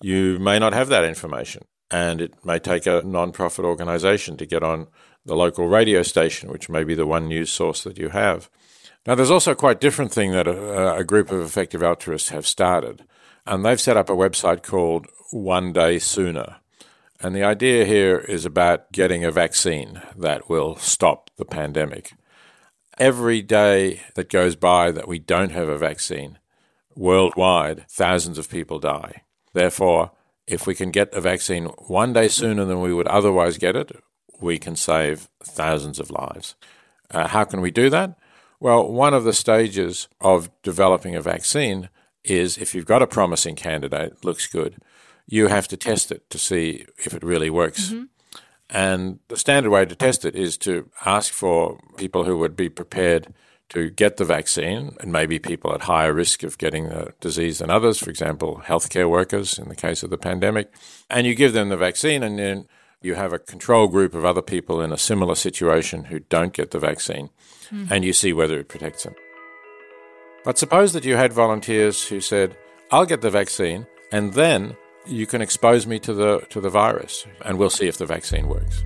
[0.00, 1.64] you may not have that information.
[1.90, 4.86] And it may take a non profit organization to get on
[5.28, 8.50] the local radio station, which may be the one news source that you have.
[9.06, 12.46] Now, there's also a quite different thing that a, a group of effective altruists have
[12.46, 13.04] started,
[13.46, 16.56] and they've set up a website called One Day Sooner.
[17.20, 22.12] And the idea here is about getting a vaccine that will stop the pandemic.
[22.98, 26.38] Every day that goes by that we don't have a vaccine,
[26.96, 29.22] worldwide, thousands of people die.
[29.52, 30.12] Therefore,
[30.46, 33.92] if we can get a vaccine one day sooner than we would otherwise get it,
[34.40, 36.54] we can save thousands of lives.
[37.10, 38.18] Uh, how can we do that?
[38.60, 41.88] Well, one of the stages of developing a vaccine
[42.24, 44.76] is if you've got a promising candidate, looks good,
[45.26, 47.90] you have to test it to see if it really works.
[47.90, 48.04] Mm-hmm.
[48.70, 52.68] And the standard way to test it is to ask for people who would be
[52.68, 53.32] prepared
[53.70, 57.70] to get the vaccine, and maybe people at higher risk of getting the disease than
[57.70, 60.72] others, for example, healthcare workers in the case of the pandemic.
[61.10, 62.66] And you give them the vaccine, and then
[63.00, 66.70] you have a control group of other people in a similar situation who don't get
[66.70, 67.30] the vaccine
[67.70, 67.92] mm-hmm.
[67.92, 69.14] and you see whether it protects them.
[70.44, 72.56] But suppose that you had volunteers who said,
[72.90, 77.26] I'll get the vaccine and then you can expose me to the, to the virus
[77.44, 78.84] and we'll see if the vaccine works.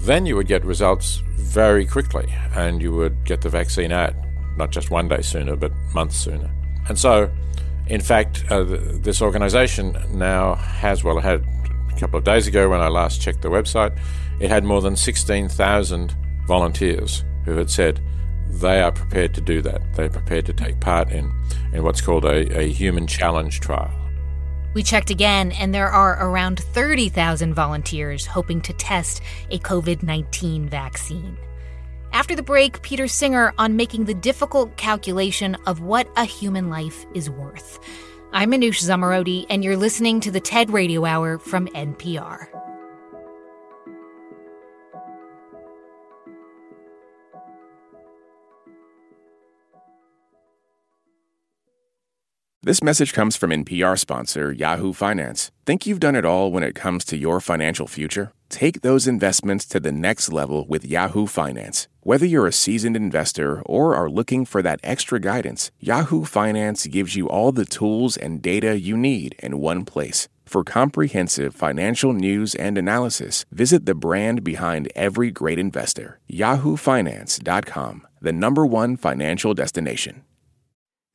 [0.00, 4.14] Then you would get results very quickly and you would get the vaccine out
[4.56, 6.50] not just one day sooner, but months sooner.
[6.88, 7.30] And so,
[7.86, 11.44] in fact, uh, this organization now has, well, it had
[12.04, 13.98] couple of days ago when I last checked the website,
[14.38, 16.14] it had more than 16,000
[16.46, 17.98] volunteers who had said,
[18.46, 19.80] they are prepared to do that.
[19.94, 21.32] They're prepared to take part in,
[21.72, 23.90] in what's called a, a human challenge trial.
[24.74, 30.68] We checked again, and there are around 30,000 volunteers hoping to test a COVID 19
[30.68, 31.38] vaccine.
[32.12, 37.06] After the break, Peter Singer on making the difficult calculation of what a human life
[37.14, 37.80] is worth.
[38.36, 42.48] I'm Manoush Zomorodi, and you're listening to the TED Radio Hour from NPR.
[52.60, 55.52] This message comes from NPR sponsor Yahoo Finance.
[55.64, 58.32] Think you've done it all when it comes to your financial future?
[58.48, 61.86] Take those investments to the next level with Yahoo Finance.
[62.04, 67.16] Whether you're a seasoned investor or are looking for that extra guidance, Yahoo Finance gives
[67.16, 70.28] you all the tools and data you need in one place.
[70.44, 78.32] For comprehensive financial news and analysis, visit the brand behind every great investor, yahoofinance.com, the
[78.34, 80.24] number one financial destination.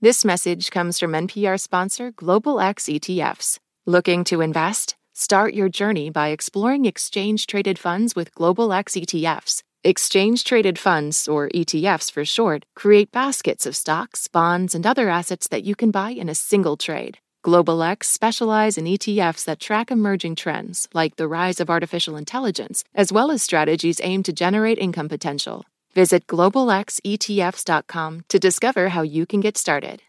[0.01, 3.59] This message comes from NPR sponsor Global X ETFs.
[3.85, 4.95] Looking to invest?
[5.13, 9.61] Start your journey by exploring exchange traded funds with Global X ETFs.
[9.85, 15.47] Exchange traded funds, or ETFs for short, create baskets of stocks, bonds, and other assets
[15.47, 17.19] that you can buy in a single trade.
[17.43, 22.83] Global X specialize in ETFs that track emerging trends, like the rise of artificial intelligence,
[22.93, 25.63] as well as strategies aimed to generate income potential.
[25.95, 30.01] Visit globalxetfs.com to discover how you can get started.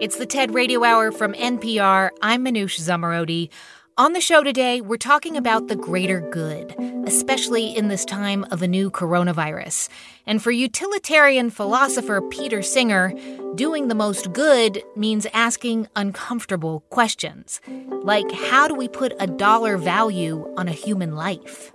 [0.00, 2.10] It's the TED Radio Hour from NPR.
[2.20, 3.50] I'm Manoush Zomorodi.
[3.96, 6.74] On the show today, we're talking about the greater good,
[7.06, 9.88] especially in this time of a new coronavirus.
[10.26, 13.14] And for utilitarian philosopher Peter Singer,
[13.54, 17.60] doing the most good means asking uncomfortable questions.
[18.02, 21.72] Like, how do we put a dollar value on a human life?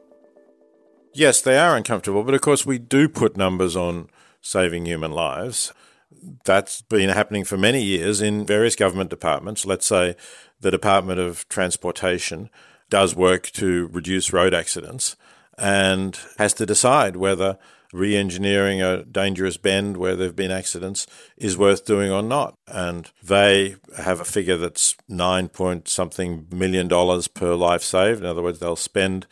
[1.13, 4.09] Yes, they are uncomfortable, but of course, we do put numbers on
[4.41, 5.71] saving human lives.
[6.43, 9.65] That's been happening for many years in various government departments.
[9.65, 10.17] Let's say
[10.61, 12.49] the Department of Transportation
[12.89, 15.15] does work to reduce road accidents
[15.57, 17.57] and has to decide whether
[17.91, 21.07] re engineering a dangerous bend where there have been accidents
[21.37, 22.57] is worth doing or not.
[22.67, 28.19] And they have a figure that's nine point something million dollars per life saved.
[28.21, 29.25] In other words, they'll spend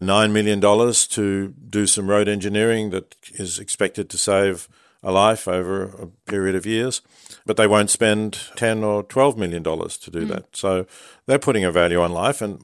[0.00, 4.68] $9 million to do some road engineering that is expected to save
[5.02, 7.00] a life over a period of years,
[7.44, 10.28] but they won't spend 10 or 12 million dollars to do mm.
[10.28, 10.56] that.
[10.56, 10.86] So
[11.26, 12.60] they're putting a value on life and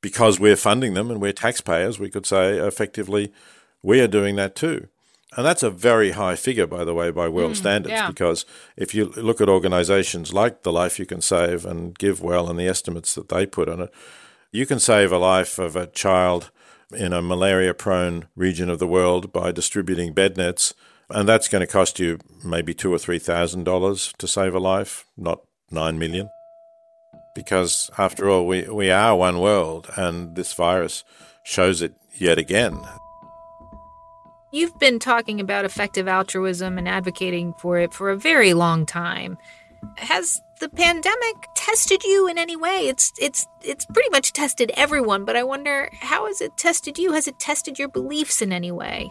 [0.00, 3.32] because we're funding them and we're taxpayers, we could say effectively
[3.82, 4.88] we are doing that too.
[5.36, 8.08] And that's a very high figure, by the way, by world mm, standards, yeah.
[8.08, 8.44] because
[8.76, 12.58] if you look at organizations like the Life You Can Save and Give Well and
[12.58, 13.94] the estimates that they put on it,
[14.50, 16.50] you can save a life of a child
[16.92, 20.74] in a malaria prone region of the world by distributing bed nets.
[21.10, 24.60] And that's going to cost you maybe two or three thousand dollars to save a
[24.60, 25.40] life, not
[25.70, 26.30] nine million.
[27.34, 31.04] Because after all, we, we are one world, and this virus
[31.44, 32.80] shows it yet again.
[34.52, 39.38] You've been talking about effective altruism and advocating for it for a very long time.
[39.96, 42.88] Has the pandemic tested you in any way?
[42.88, 47.12] It's it's it's pretty much tested everyone, but I wonder how has it tested you?
[47.12, 49.10] Has it tested your beliefs in any way?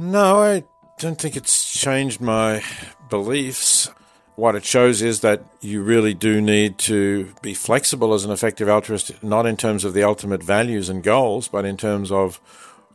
[0.00, 0.64] No, I
[0.98, 2.62] don't think it's changed my
[3.10, 3.90] beliefs.
[4.34, 8.66] What it shows is that you really do need to be flexible as an effective
[8.66, 12.40] altruist, not in terms of the ultimate values and goals, but in terms of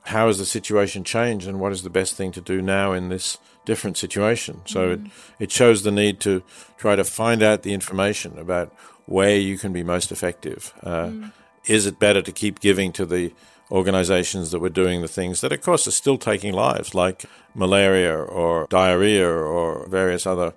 [0.06, 3.10] how has the situation changed and what is the best thing to do now in
[3.10, 4.62] this different situation.
[4.66, 5.06] So mm.
[5.06, 6.42] it, it shows the need to
[6.80, 8.74] try to find out the information about
[9.06, 10.74] where you can be most effective.
[10.82, 11.32] Uh, mm.
[11.68, 13.32] Is it better to keep giving to the
[13.72, 18.16] organizations that were doing the things that, of course, are still taking lives, like malaria
[18.16, 20.54] or diarrhea or various other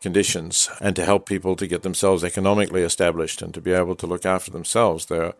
[0.00, 4.06] conditions, and to help people to get themselves economically established and to be able to
[4.06, 5.06] look after themselves?
[5.06, 5.34] There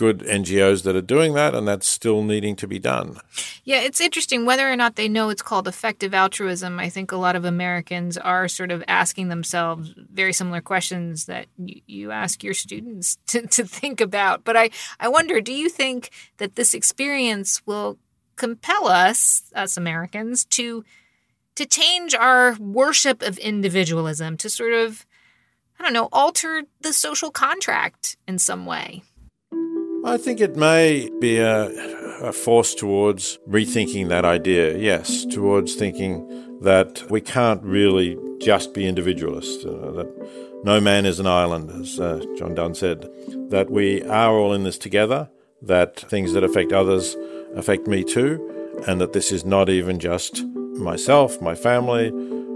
[0.00, 3.18] good NGOs that are doing that, and that's still needing to be done.
[3.64, 6.80] Yeah, it's interesting whether or not they know it's called effective altruism.
[6.80, 11.48] I think a lot of Americans are sort of asking themselves very similar questions that
[11.58, 14.42] you, you ask your students to, to think about.
[14.42, 17.98] But I, I wonder do you think that this experience will
[18.36, 20.82] compel us, us Americans, to
[21.56, 25.04] to change our worship of individualism, to sort of,
[25.78, 29.02] I don't know, alter the social contract in some way?
[30.02, 31.66] I think it may be a,
[32.22, 38.86] a, force towards rethinking that idea, yes, towards thinking that we can't really just be
[38.86, 43.10] individualists, uh, that no man is an island, as uh, John Donne said,
[43.50, 45.28] that we are all in this together,
[45.60, 47.14] that things that affect others
[47.54, 50.46] affect me too, and that this is not even just
[50.78, 52.10] myself, my family,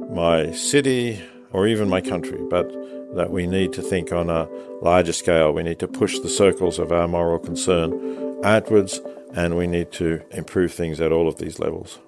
[0.08, 1.22] my city,
[1.52, 2.74] or even my country, but
[3.14, 4.48] that we need to think on a
[4.82, 5.52] larger scale.
[5.52, 9.00] We need to push the circles of our moral concern outwards,
[9.34, 11.98] and we need to improve things at all of these levels.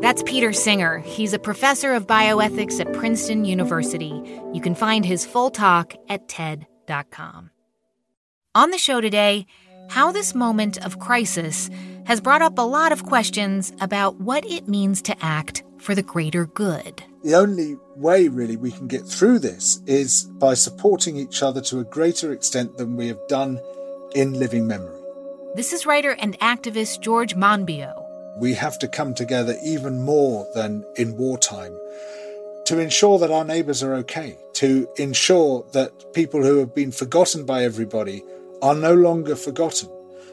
[0.00, 0.98] That's Peter Singer.
[0.98, 4.22] He's a professor of bioethics at Princeton University.
[4.54, 7.50] You can find his full talk at TED.com.
[8.54, 9.44] On the show today,
[9.90, 11.68] how this moment of crisis
[12.06, 16.02] has brought up a lot of questions about what it means to act for the
[16.02, 17.02] greater good.
[17.22, 21.80] The only way, really, we can get through this is by supporting each other to
[21.80, 23.60] a greater extent than we have done
[24.14, 25.00] in living memory.
[25.54, 28.04] This is writer and activist George Monbiot.
[28.38, 31.76] We have to come together even more than in wartime
[32.66, 37.46] to ensure that our neighbours are okay, to ensure that people who have been forgotten
[37.46, 38.22] by everybody
[38.60, 39.88] are no longer forgotten,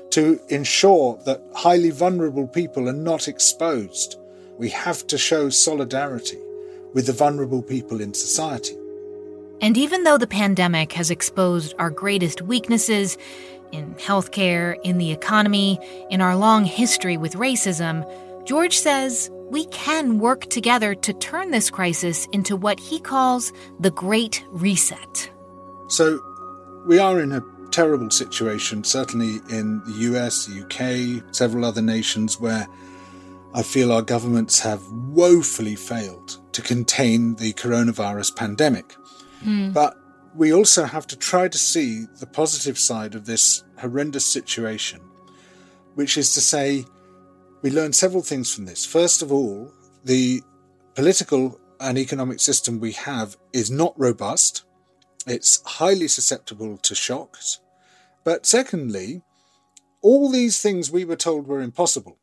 [0.09, 4.19] to ensure that highly vulnerable people are not exposed
[4.57, 6.39] we have to show solidarity
[6.93, 8.75] with the vulnerable people in society.
[9.61, 13.17] And even though the pandemic has exposed our greatest weaknesses
[13.71, 15.79] in healthcare, in the economy,
[16.09, 18.05] in our long history with racism,
[18.45, 23.91] George says we can work together to turn this crisis into what he calls the
[23.91, 25.31] Great Reset.
[25.87, 26.19] So,
[26.85, 32.39] we are in a terrible situation, certainly in the US, the UK, several other nations
[32.39, 32.67] where
[33.55, 38.93] I feel our governments have woefully failed to contain the coronavirus pandemic.
[39.45, 39.71] Mm.
[39.71, 39.95] But
[40.35, 44.99] we also have to try to see the positive side of this horrendous situation,
[45.93, 46.83] which is to say,
[47.61, 48.85] we learn several things from this.
[48.85, 49.71] First of all,
[50.03, 50.41] the
[50.93, 54.65] political and economic system we have is not robust,
[55.27, 57.61] it's highly susceptible to shocks.
[58.25, 59.21] But secondly,
[60.01, 62.17] all these things we were told were impossible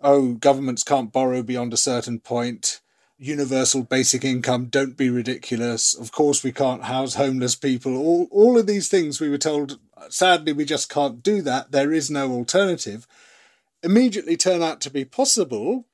[0.00, 2.80] oh, governments can't borrow beyond a certain point.
[3.18, 5.94] Universal basic income, don't be ridiculous.
[5.94, 7.96] Of course, we can't house homeless people.
[7.96, 9.78] All, all of these things we were told,
[10.08, 11.72] sadly, we just can't do that.
[11.72, 13.06] There is no alternative.
[13.82, 15.86] Immediately turn out to be possible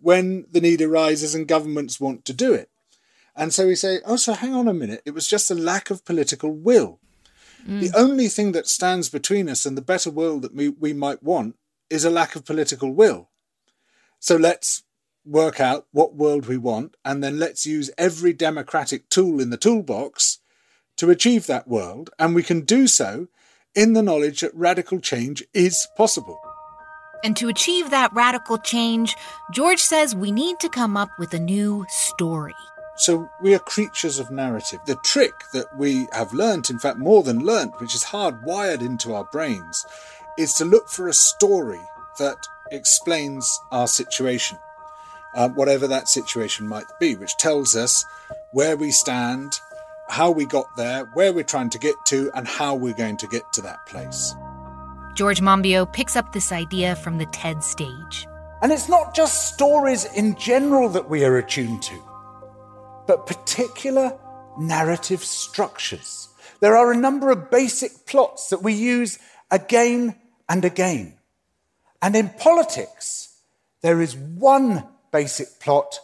[0.00, 2.70] when the need arises and governments want to do it.
[3.36, 5.02] And so we say, oh, so hang on a minute.
[5.04, 6.98] It was just a lack of political will.
[7.64, 7.80] Mm.
[7.80, 11.22] The only thing that stands between us and the better world that we, we might
[11.22, 11.54] want
[11.88, 13.27] is a lack of political will.
[14.20, 14.82] So let's
[15.24, 19.56] work out what world we want, and then let's use every democratic tool in the
[19.56, 20.38] toolbox
[20.96, 22.10] to achieve that world.
[22.18, 23.28] And we can do so
[23.74, 26.40] in the knowledge that radical change is possible.
[27.24, 29.16] And to achieve that radical change,
[29.52, 32.54] George says we need to come up with a new story.
[32.96, 34.80] So we are creatures of narrative.
[34.86, 39.14] The trick that we have learnt, in fact, more than learnt, which is hardwired into
[39.14, 39.84] our brains,
[40.36, 41.80] is to look for a story
[42.18, 42.38] that
[42.70, 44.58] explains our situation,
[45.34, 48.04] uh, whatever that situation might be, which tells us
[48.52, 49.60] where we stand,
[50.08, 53.26] how we got there, where we're trying to get to, and how we're going to
[53.26, 54.34] get to that place.
[55.14, 58.26] George Monbiot picks up this idea from the TED stage.
[58.62, 62.02] And it's not just stories in general that we are attuned to,
[63.06, 64.18] but particular
[64.58, 66.28] narrative structures.
[66.60, 69.18] There are a number of basic plots that we use
[69.50, 70.16] again
[70.48, 71.17] and again.
[72.00, 73.40] And in politics,
[73.82, 76.00] there is one basic plot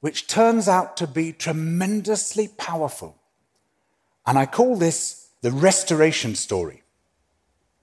[0.00, 3.16] which turns out to be tremendously powerful.
[4.26, 6.82] And I call this the restoration story.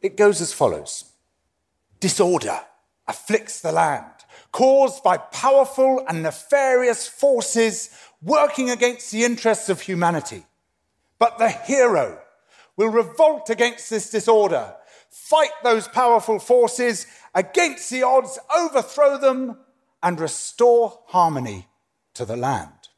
[0.01, 1.05] It goes as follows
[1.99, 2.59] Disorder
[3.07, 4.11] afflicts the land,
[4.51, 7.89] caused by powerful and nefarious forces
[8.21, 10.45] working against the interests of humanity.
[11.19, 12.19] But the hero
[12.77, 14.75] will revolt against this disorder,
[15.15, 19.57] fight those powerful forces against the odds, overthrow them,
[20.03, 21.67] and restore harmony
[22.13, 22.89] to the land.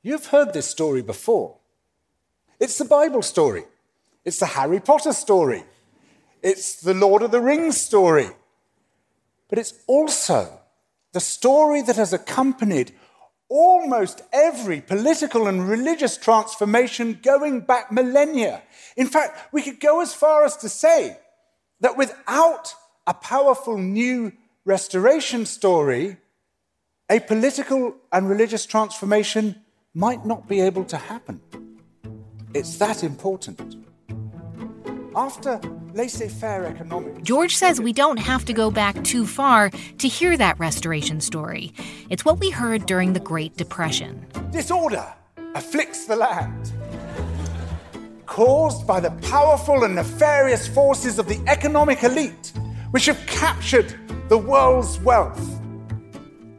[0.00, 1.56] You've heard this story before.
[2.60, 3.64] It's the Bible story.
[4.24, 5.64] It's the Harry Potter story.
[6.40, 8.28] It's the Lord of the Rings story.
[9.48, 10.60] But it's also
[11.10, 12.92] the story that has accompanied
[13.52, 18.62] almost every political and religious transformation going back millennia.
[18.96, 21.18] In fact, we could go as far as to say
[21.80, 22.74] that without
[23.06, 24.32] a powerful new
[24.64, 26.16] restoration story,
[27.10, 31.42] a political and religious transformation might not be able to happen.
[32.54, 33.76] It's that important.
[35.14, 35.60] After
[35.94, 37.20] laissez faire economics.
[37.22, 41.72] George says we don't have to go back too far to hear that restoration story.
[42.10, 44.26] It's what we heard during the Great Depression.
[44.50, 45.06] Disorder
[45.54, 46.72] afflicts the land,
[48.26, 52.52] caused by the powerful and nefarious forces of the economic elite,
[52.90, 53.94] which have captured
[54.28, 55.60] the world's wealth.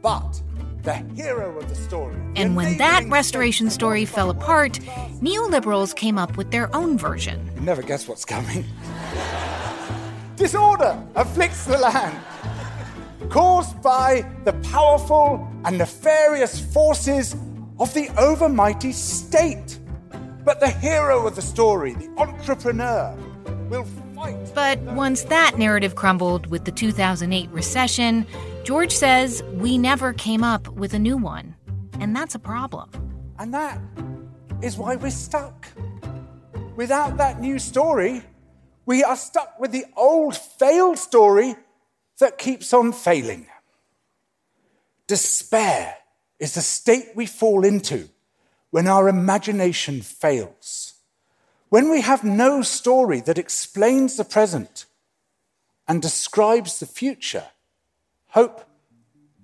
[0.00, 0.40] But
[0.84, 2.14] the hero of the story.
[2.36, 4.74] And when that restoration story fell apart,
[5.20, 7.50] neoliberals came up with their own version.
[7.56, 8.64] You never guess what's coming.
[10.36, 12.18] Disorder afflicts the land,
[13.30, 17.34] caused by the powerful and nefarious forces
[17.78, 19.78] of the overmighty state.
[20.44, 23.16] But the hero of the story, the entrepreneur,
[23.70, 24.52] will fight.
[24.54, 28.26] But once that narrative crumbled with the 2008 recession,
[28.64, 31.54] George says we never came up with a new one.
[32.00, 32.90] And that's a problem.
[33.38, 33.78] And that
[34.62, 35.68] is why we're stuck.
[36.74, 38.22] Without that new story,
[38.86, 41.56] we are stuck with the old failed story
[42.20, 43.46] that keeps on failing.
[45.06, 45.98] Despair
[46.38, 48.08] is the state we fall into
[48.70, 50.94] when our imagination fails.
[51.68, 54.86] When we have no story that explains the present
[55.86, 57.44] and describes the future,
[58.34, 58.62] hope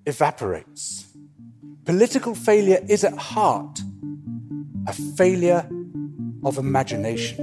[0.04, 1.06] evaporates.
[1.84, 3.78] Political failure is at heart
[4.88, 5.64] a failure
[6.44, 7.36] of imagination.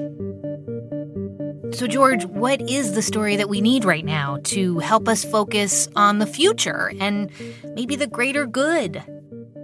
[1.71, 5.87] So, George, what is the story that we need right now to help us focus
[5.95, 7.31] on the future and
[7.75, 9.01] maybe the greater good?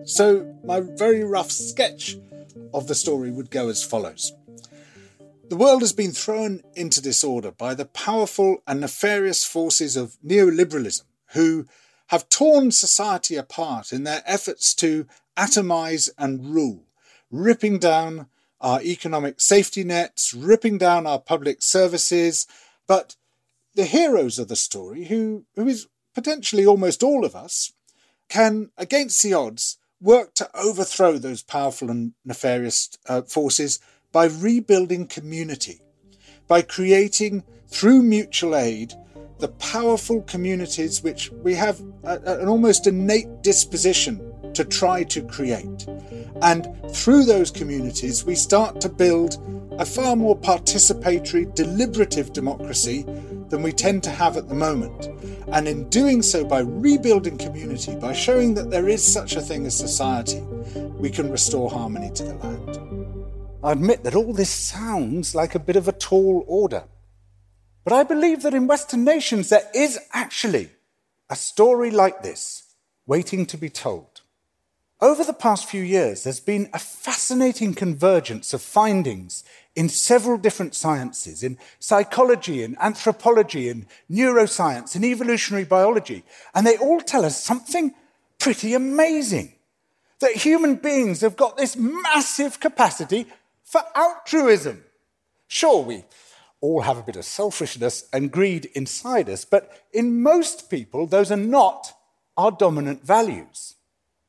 [0.06, 2.16] So, my very rough sketch
[2.74, 4.32] of the story would go as follows
[5.50, 11.04] The world has been thrown into disorder by the powerful and nefarious forces of neoliberalism,
[11.34, 11.68] who
[12.08, 15.06] have torn society apart in their efforts to
[15.38, 16.84] atomize and rule,
[17.32, 18.28] ripping down
[18.62, 22.48] our economic safety nets, ripping down our public services.
[22.88, 23.16] But
[23.76, 27.74] the heroes of the story, who, who is potentially almost all of us,
[28.30, 33.80] can, against the odds, work to overthrow those powerful and nefarious uh, forces
[34.12, 35.82] by rebuilding community,
[36.48, 38.94] by creating, through mutual aid,
[39.44, 44.18] the powerful communities which we have a, an almost innate disposition
[44.54, 45.86] to try to create.
[46.42, 49.36] And through those communities, we start to build
[49.78, 53.04] a far more participatory, deliberative democracy
[53.50, 55.10] than we tend to have at the moment.
[55.52, 59.66] And in doing so, by rebuilding community, by showing that there is such a thing
[59.66, 60.40] as society,
[61.04, 62.80] we can restore harmony to the land.
[63.62, 66.86] I admit that all this sounds like a bit of a tall order.
[67.84, 70.70] But I believe that in Western nations there is actually
[71.30, 72.64] a story like this
[73.06, 74.22] waiting to be told.
[75.02, 79.44] Over the past few years, there's been a fascinating convergence of findings
[79.76, 86.24] in several different sciences in psychology, in anthropology, in neuroscience, in evolutionary biology.
[86.56, 87.94] And they all tell us something
[88.40, 89.54] pretty amazing
[90.20, 93.28] that human beings have got this massive capacity
[93.66, 94.86] for altruism.
[95.48, 96.06] Sure, we
[96.64, 101.30] all have a bit of selfishness and greed inside us, but in most people, those
[101.30, 101.92] are not
[102.38, 103.76] our dominant values.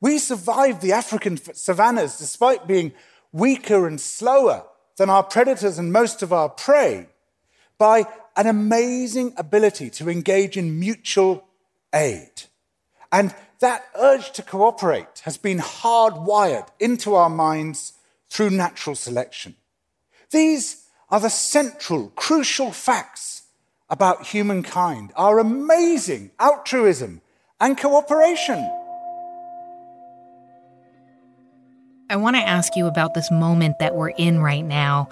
[0.00, 2.92] We survived the African savannas despite being
[3.30, 4.64] weaker and slower
[4.96, 7.06] than our predators and most of our prey
[7.78, 8.04] by
[8.36, 11.44] an amazing ability to engage in mutual
[11.94, 12.32] aid.
[13.12, 17.92] And that urge to cooperate has been hardwired into our minds
[18.28, 19.54] through natural selection.
[20.32, 20.83] These
[21.14, 23.44] are the central, crucial facts
[23.88, 27.20] about humankind, our amazing altruism
[27.60, 28.58] and cooperation.
[32.10, 35.08] I want to ask you about this moment that we're in right now.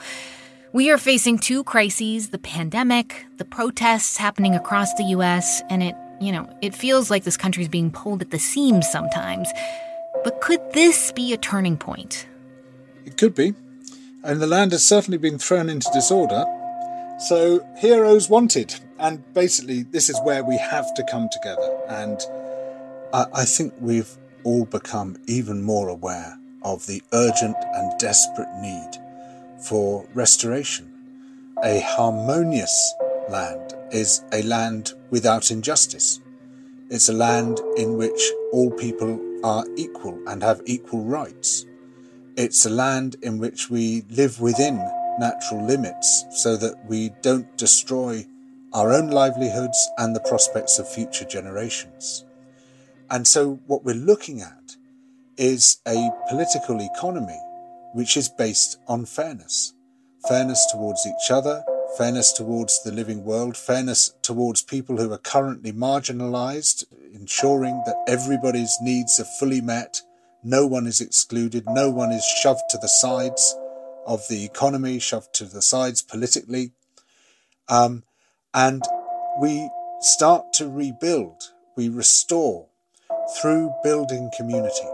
[0.72, 5.94] We are facing two crises the pandemic, the protests happening across the US, and it,
[6.20, 9.48] you know, it feels like this country is being pulled at the seams sometimes.
[10.24, 12.26] But could this be a turning point?
[13.04, 13.54] It could be
[14.24, 16.44] and the land has certainly been thrown into disorder.
[17.18, 18.74] So, heroes wanted.
[18.98, 21.78] And basically, this is where we have to come together.
[21.88, 22.20] And
[23.12, 28.90] I, I think we've all become even more aware of the urgent and desperate need
[29.66, 30.88] for restoration.
[31.64, 32.94] A harmonious
[33.28, 36.20] land is a land without injustice.
[36.90, 38.20] It's a land in which
[38.52, 41.66] all people are equal and have equal rights.
[42.36, 44.76] It's a land in which we live within
[45.18, 48.26] natural limits so that we don't destroy
[48.72, 52.24] our own livelihoods and the prospects of future generations.
[53.10, 54.76] And so, what we're looking at
[55.36, 57.38] is a political economy
[57.92, 59.74] which is based on fairness
[60.26, 61.64] fairness towards each other,
[61.98, 68.78] fairness towards the living world, fairness towards people who are currently marginalized, ensuring that everybody's
[68.80, 70.00] needs are fully met
[70.42, 71.64] no one is excluded.
[71.68, 73.56] No one is shoved to the sides
[74.06, 76.72] of the economy, shoved to the sides politically.
[77.68, 78.02] Um,
[78.52, 78.82] and
[79.40, 79.70] we
[80.00, 82.66] start to rebuild, we restore
[83.40, 84.88] through building community.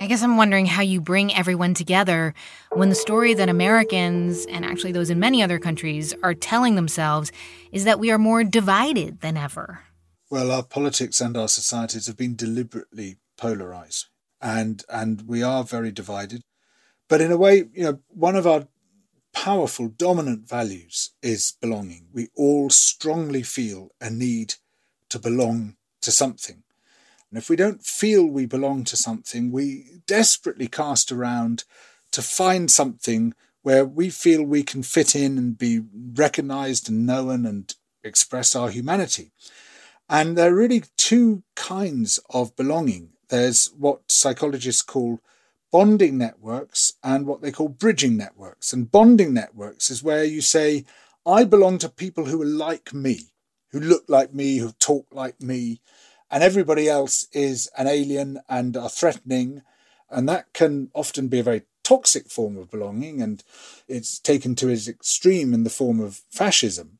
[0.00, 2.34] I guess I'm wondering how you bring everyone together
[2.72, 7.30] when the story that Americans, and actually those in many other countries, are telling themselves
[7.70, 9.82] is that we are more divided than ever.
[10.30, 14.06] Well, our politics and our societies have been deliberately polarized
[14.42, 16.42] and and we are very divided.
[17.08, 18.66] But in a way, you know, one of our
[19.32, 22.08] powerful dominant values is belonging.
[22.12, 24.54] We all strongly feel a need
[25.08, 26.64] to belong to something.
[27.30, 31.64] And if we don't feel we belong to something, we desperately cast around
[32.10, 33.32] to find something
[33.62, 35.80] where we feel we can fit in and be
[36.14, 37.74] recognized and known and
[38.04, 39.32] express our humanity.
[40.10, 45.20] And there are really two kinds of belonging there's what psychologists call
[45.72, 48.74] bonding networks and what they call bridging networks.
[48.74, 50.84] And bonding networks is where you say,
[51.24, 53.32] I belong to people who are like me,
[53.70, 55.80] who look like me, who talk like me,
[56.30, 59.62] and everybody else is an alien and are threatening.
[60.10, 63.42] And that can often be a very toxic form of belonging, and
[63.88, 66.98] it's taken to its extreme in the form of fascism.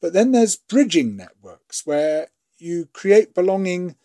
[0.00, 3.96] But then there's bridging networks where you create belonging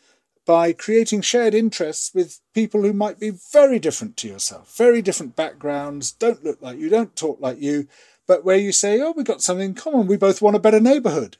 [0.45, 5.35] by creating shared interests with people who might be very different to yourself, very different
[5.35, 7.87] backgrounds, don't look like you, don't talk like you,
[8.27, 10.79] but where you say, oh, we've got something in common, we both want a better
[10.79, 11.37] neighborhood.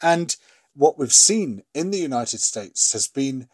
[0.00, 0.34] And
[0.74, 3.48] what we've seen in the United States has been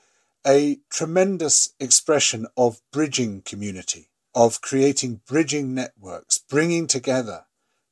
[0.47, 7.45] a tremendous expression of bridging community, of creating bridging networks, bringing together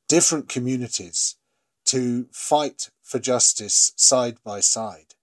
[0.07, 1.35] different communities
[1.85, 5.15] to fight for justice side by side.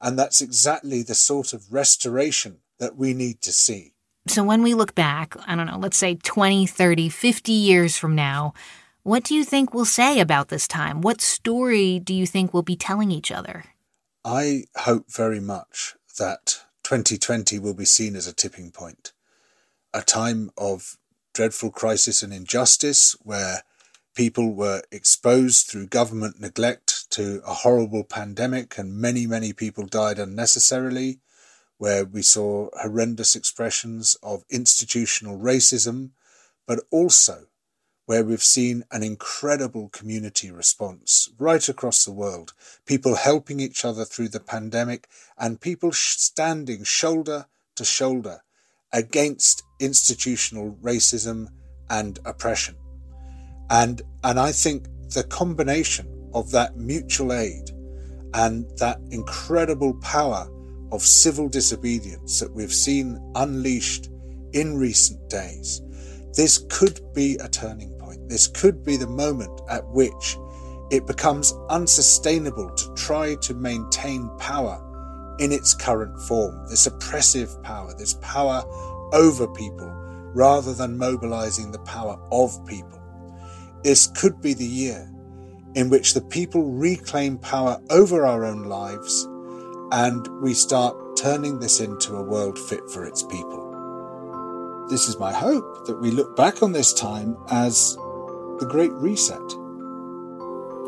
[0.00, 3.94] And that's exactly the sort of restoration that we need to see.
[4.28, 8.14] So when we look back, I don't know, let's say 20, 30, 50 years from
[8.14, 8.52] now,
[9.02, 11.00] what do you think we'll say about this time?
[11.00, 13.64] What story do you think we'll be telling each other?
[14.24, 19.12] I hope very much that 2020 will be seen as a tipping point,
[19.94, 20.98] a time of
[21.32, 23.62] dreadful crisis and injustice where
[24.14, 30.18] people were exposed through government neglect to a horrible pandemic and many, many people died
[30.18, 31.20] unnecessarily,
[31.78, 36.10] where we saw horrendous expressions of institutional racism,
[36.66, 37.46] but also
[38.06, 42.54] where we've seen an incredible community response right across the world.
[42.86, 47.46] People helping each other through the pandemic and people standing shoulder
[47.76, 48.40] to shoulder
[48.92, 51.48] against institutional racism
[51.90, 52.76] and oppression.
[53.68, 57.70] And, and I think the combination of that mutual aid
[58.34, 60.48] and that incredible power
[60.92, 64.10] of civil disobedience that we've seen unleashed
[64.52, 65.82] in recent days,
[66.34, 68.28] this could be a turning point.
[68.28, 70.36] this could be the moment at which
[70.90, 74.84] it becomes unsustainable to try to maintain power
[75.38, 78.62] in its current form, this oppressive power, this power
[79.12, 79.88] over people,
[80.34, 83.00] rather than mobilizing the power of people.
[83.82, 85.10] This could be the year
[85.74, 89.28] in which the people reclaim power over our own lives
[89.92, 94.86] and we start turning this into a world fit for its people.
[94.88, 97.96] This is my hope that we look back on this time as
[98.58, 99.38] the Great Reset.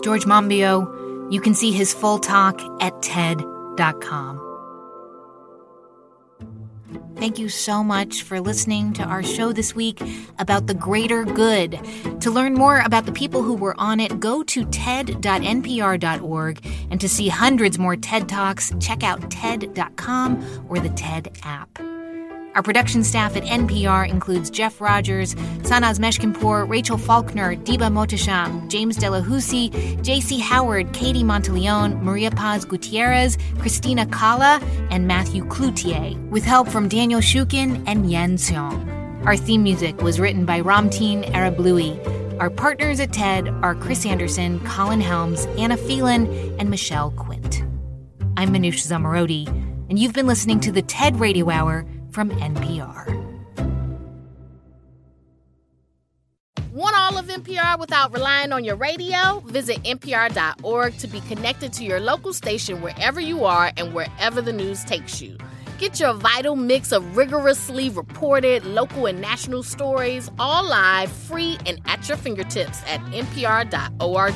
[0.03, 4.50] George Monbiot, you can see his full talk at TED.com.
[7.17, 10.03] Thank you so much for listening to our show this week
[10.39, 11.79] about the greater good.
[12.21, 16.67] To learn more about the people who were on it, go to TED.npr.org.
[16.91, 21.90] And to see hundreds more TED Talks, check out TED.com or the TED app.
[22.55, 28.97] Our production staff at NPR includes Jeff Rogers, Sanaz Meshkinpour, Rachel Faulkner, Diba Mohtasham, James
[28.97, 30.41] Delahoussaye, J.C.
[30.41, 37.21] Howard, Katie Monteleone, Maria Paz Gutierrez, Christina Cala, and Matthew Cloutier, with help from Daniel
[37.21, 39.25] Shukin and Yen Seong.
[39.25, 42.41] Our theme music was written by Ramtin Arablouei.
[42.41, 46.27] Our partners at TED are Chris Anderson, Colin Helms, Anna Phelan,
[46.59, 47.63] and Michelle Quint.
[48.37, 49.47] I'm Manoush Zomorodi,
[49.89, 53.31] and you've been listening to the TED Radio Hour from NPR.
[56.73, 59.41] Want all of NPR without relying on your radio?
[59.41, 64.53] Visit npr.org to be connected to your local station wherever you are and wherever the
[64.53, 65.37] news takes you.
[65.79, 71.81] Get your vital mix of rigorously reported local and national stories all live, free, and
[71.87, 74.35] at your fingertips at npr.org.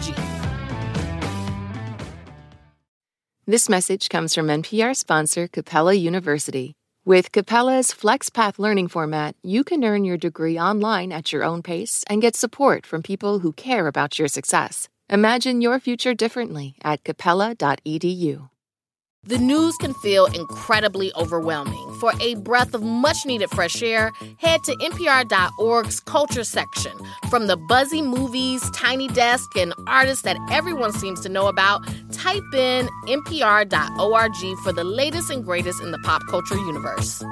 [3.46, 6.74] This message comes from NPR sponsor Capella University.
[7.07, 12.02] With Capella's FlexPath learning format, you can earn your degree online at your own pace
[12.09, 14.88] and get support from people who care about your success.
[15.11, 18.48] Imagine your future differently at capella.edu.
[19.26, 21.96] The news can feel incredibly overwhelming.
[21.98, 26.92] For a breath of much needed fresh air, head to NPR.org's culture section.
[27.30, 32.42] From the buzzy movies, tiny desk, and artists that everyone seems to know about, type
[32.52, 37.24] in NPR.org for the latest and greatest in the pop culture universe.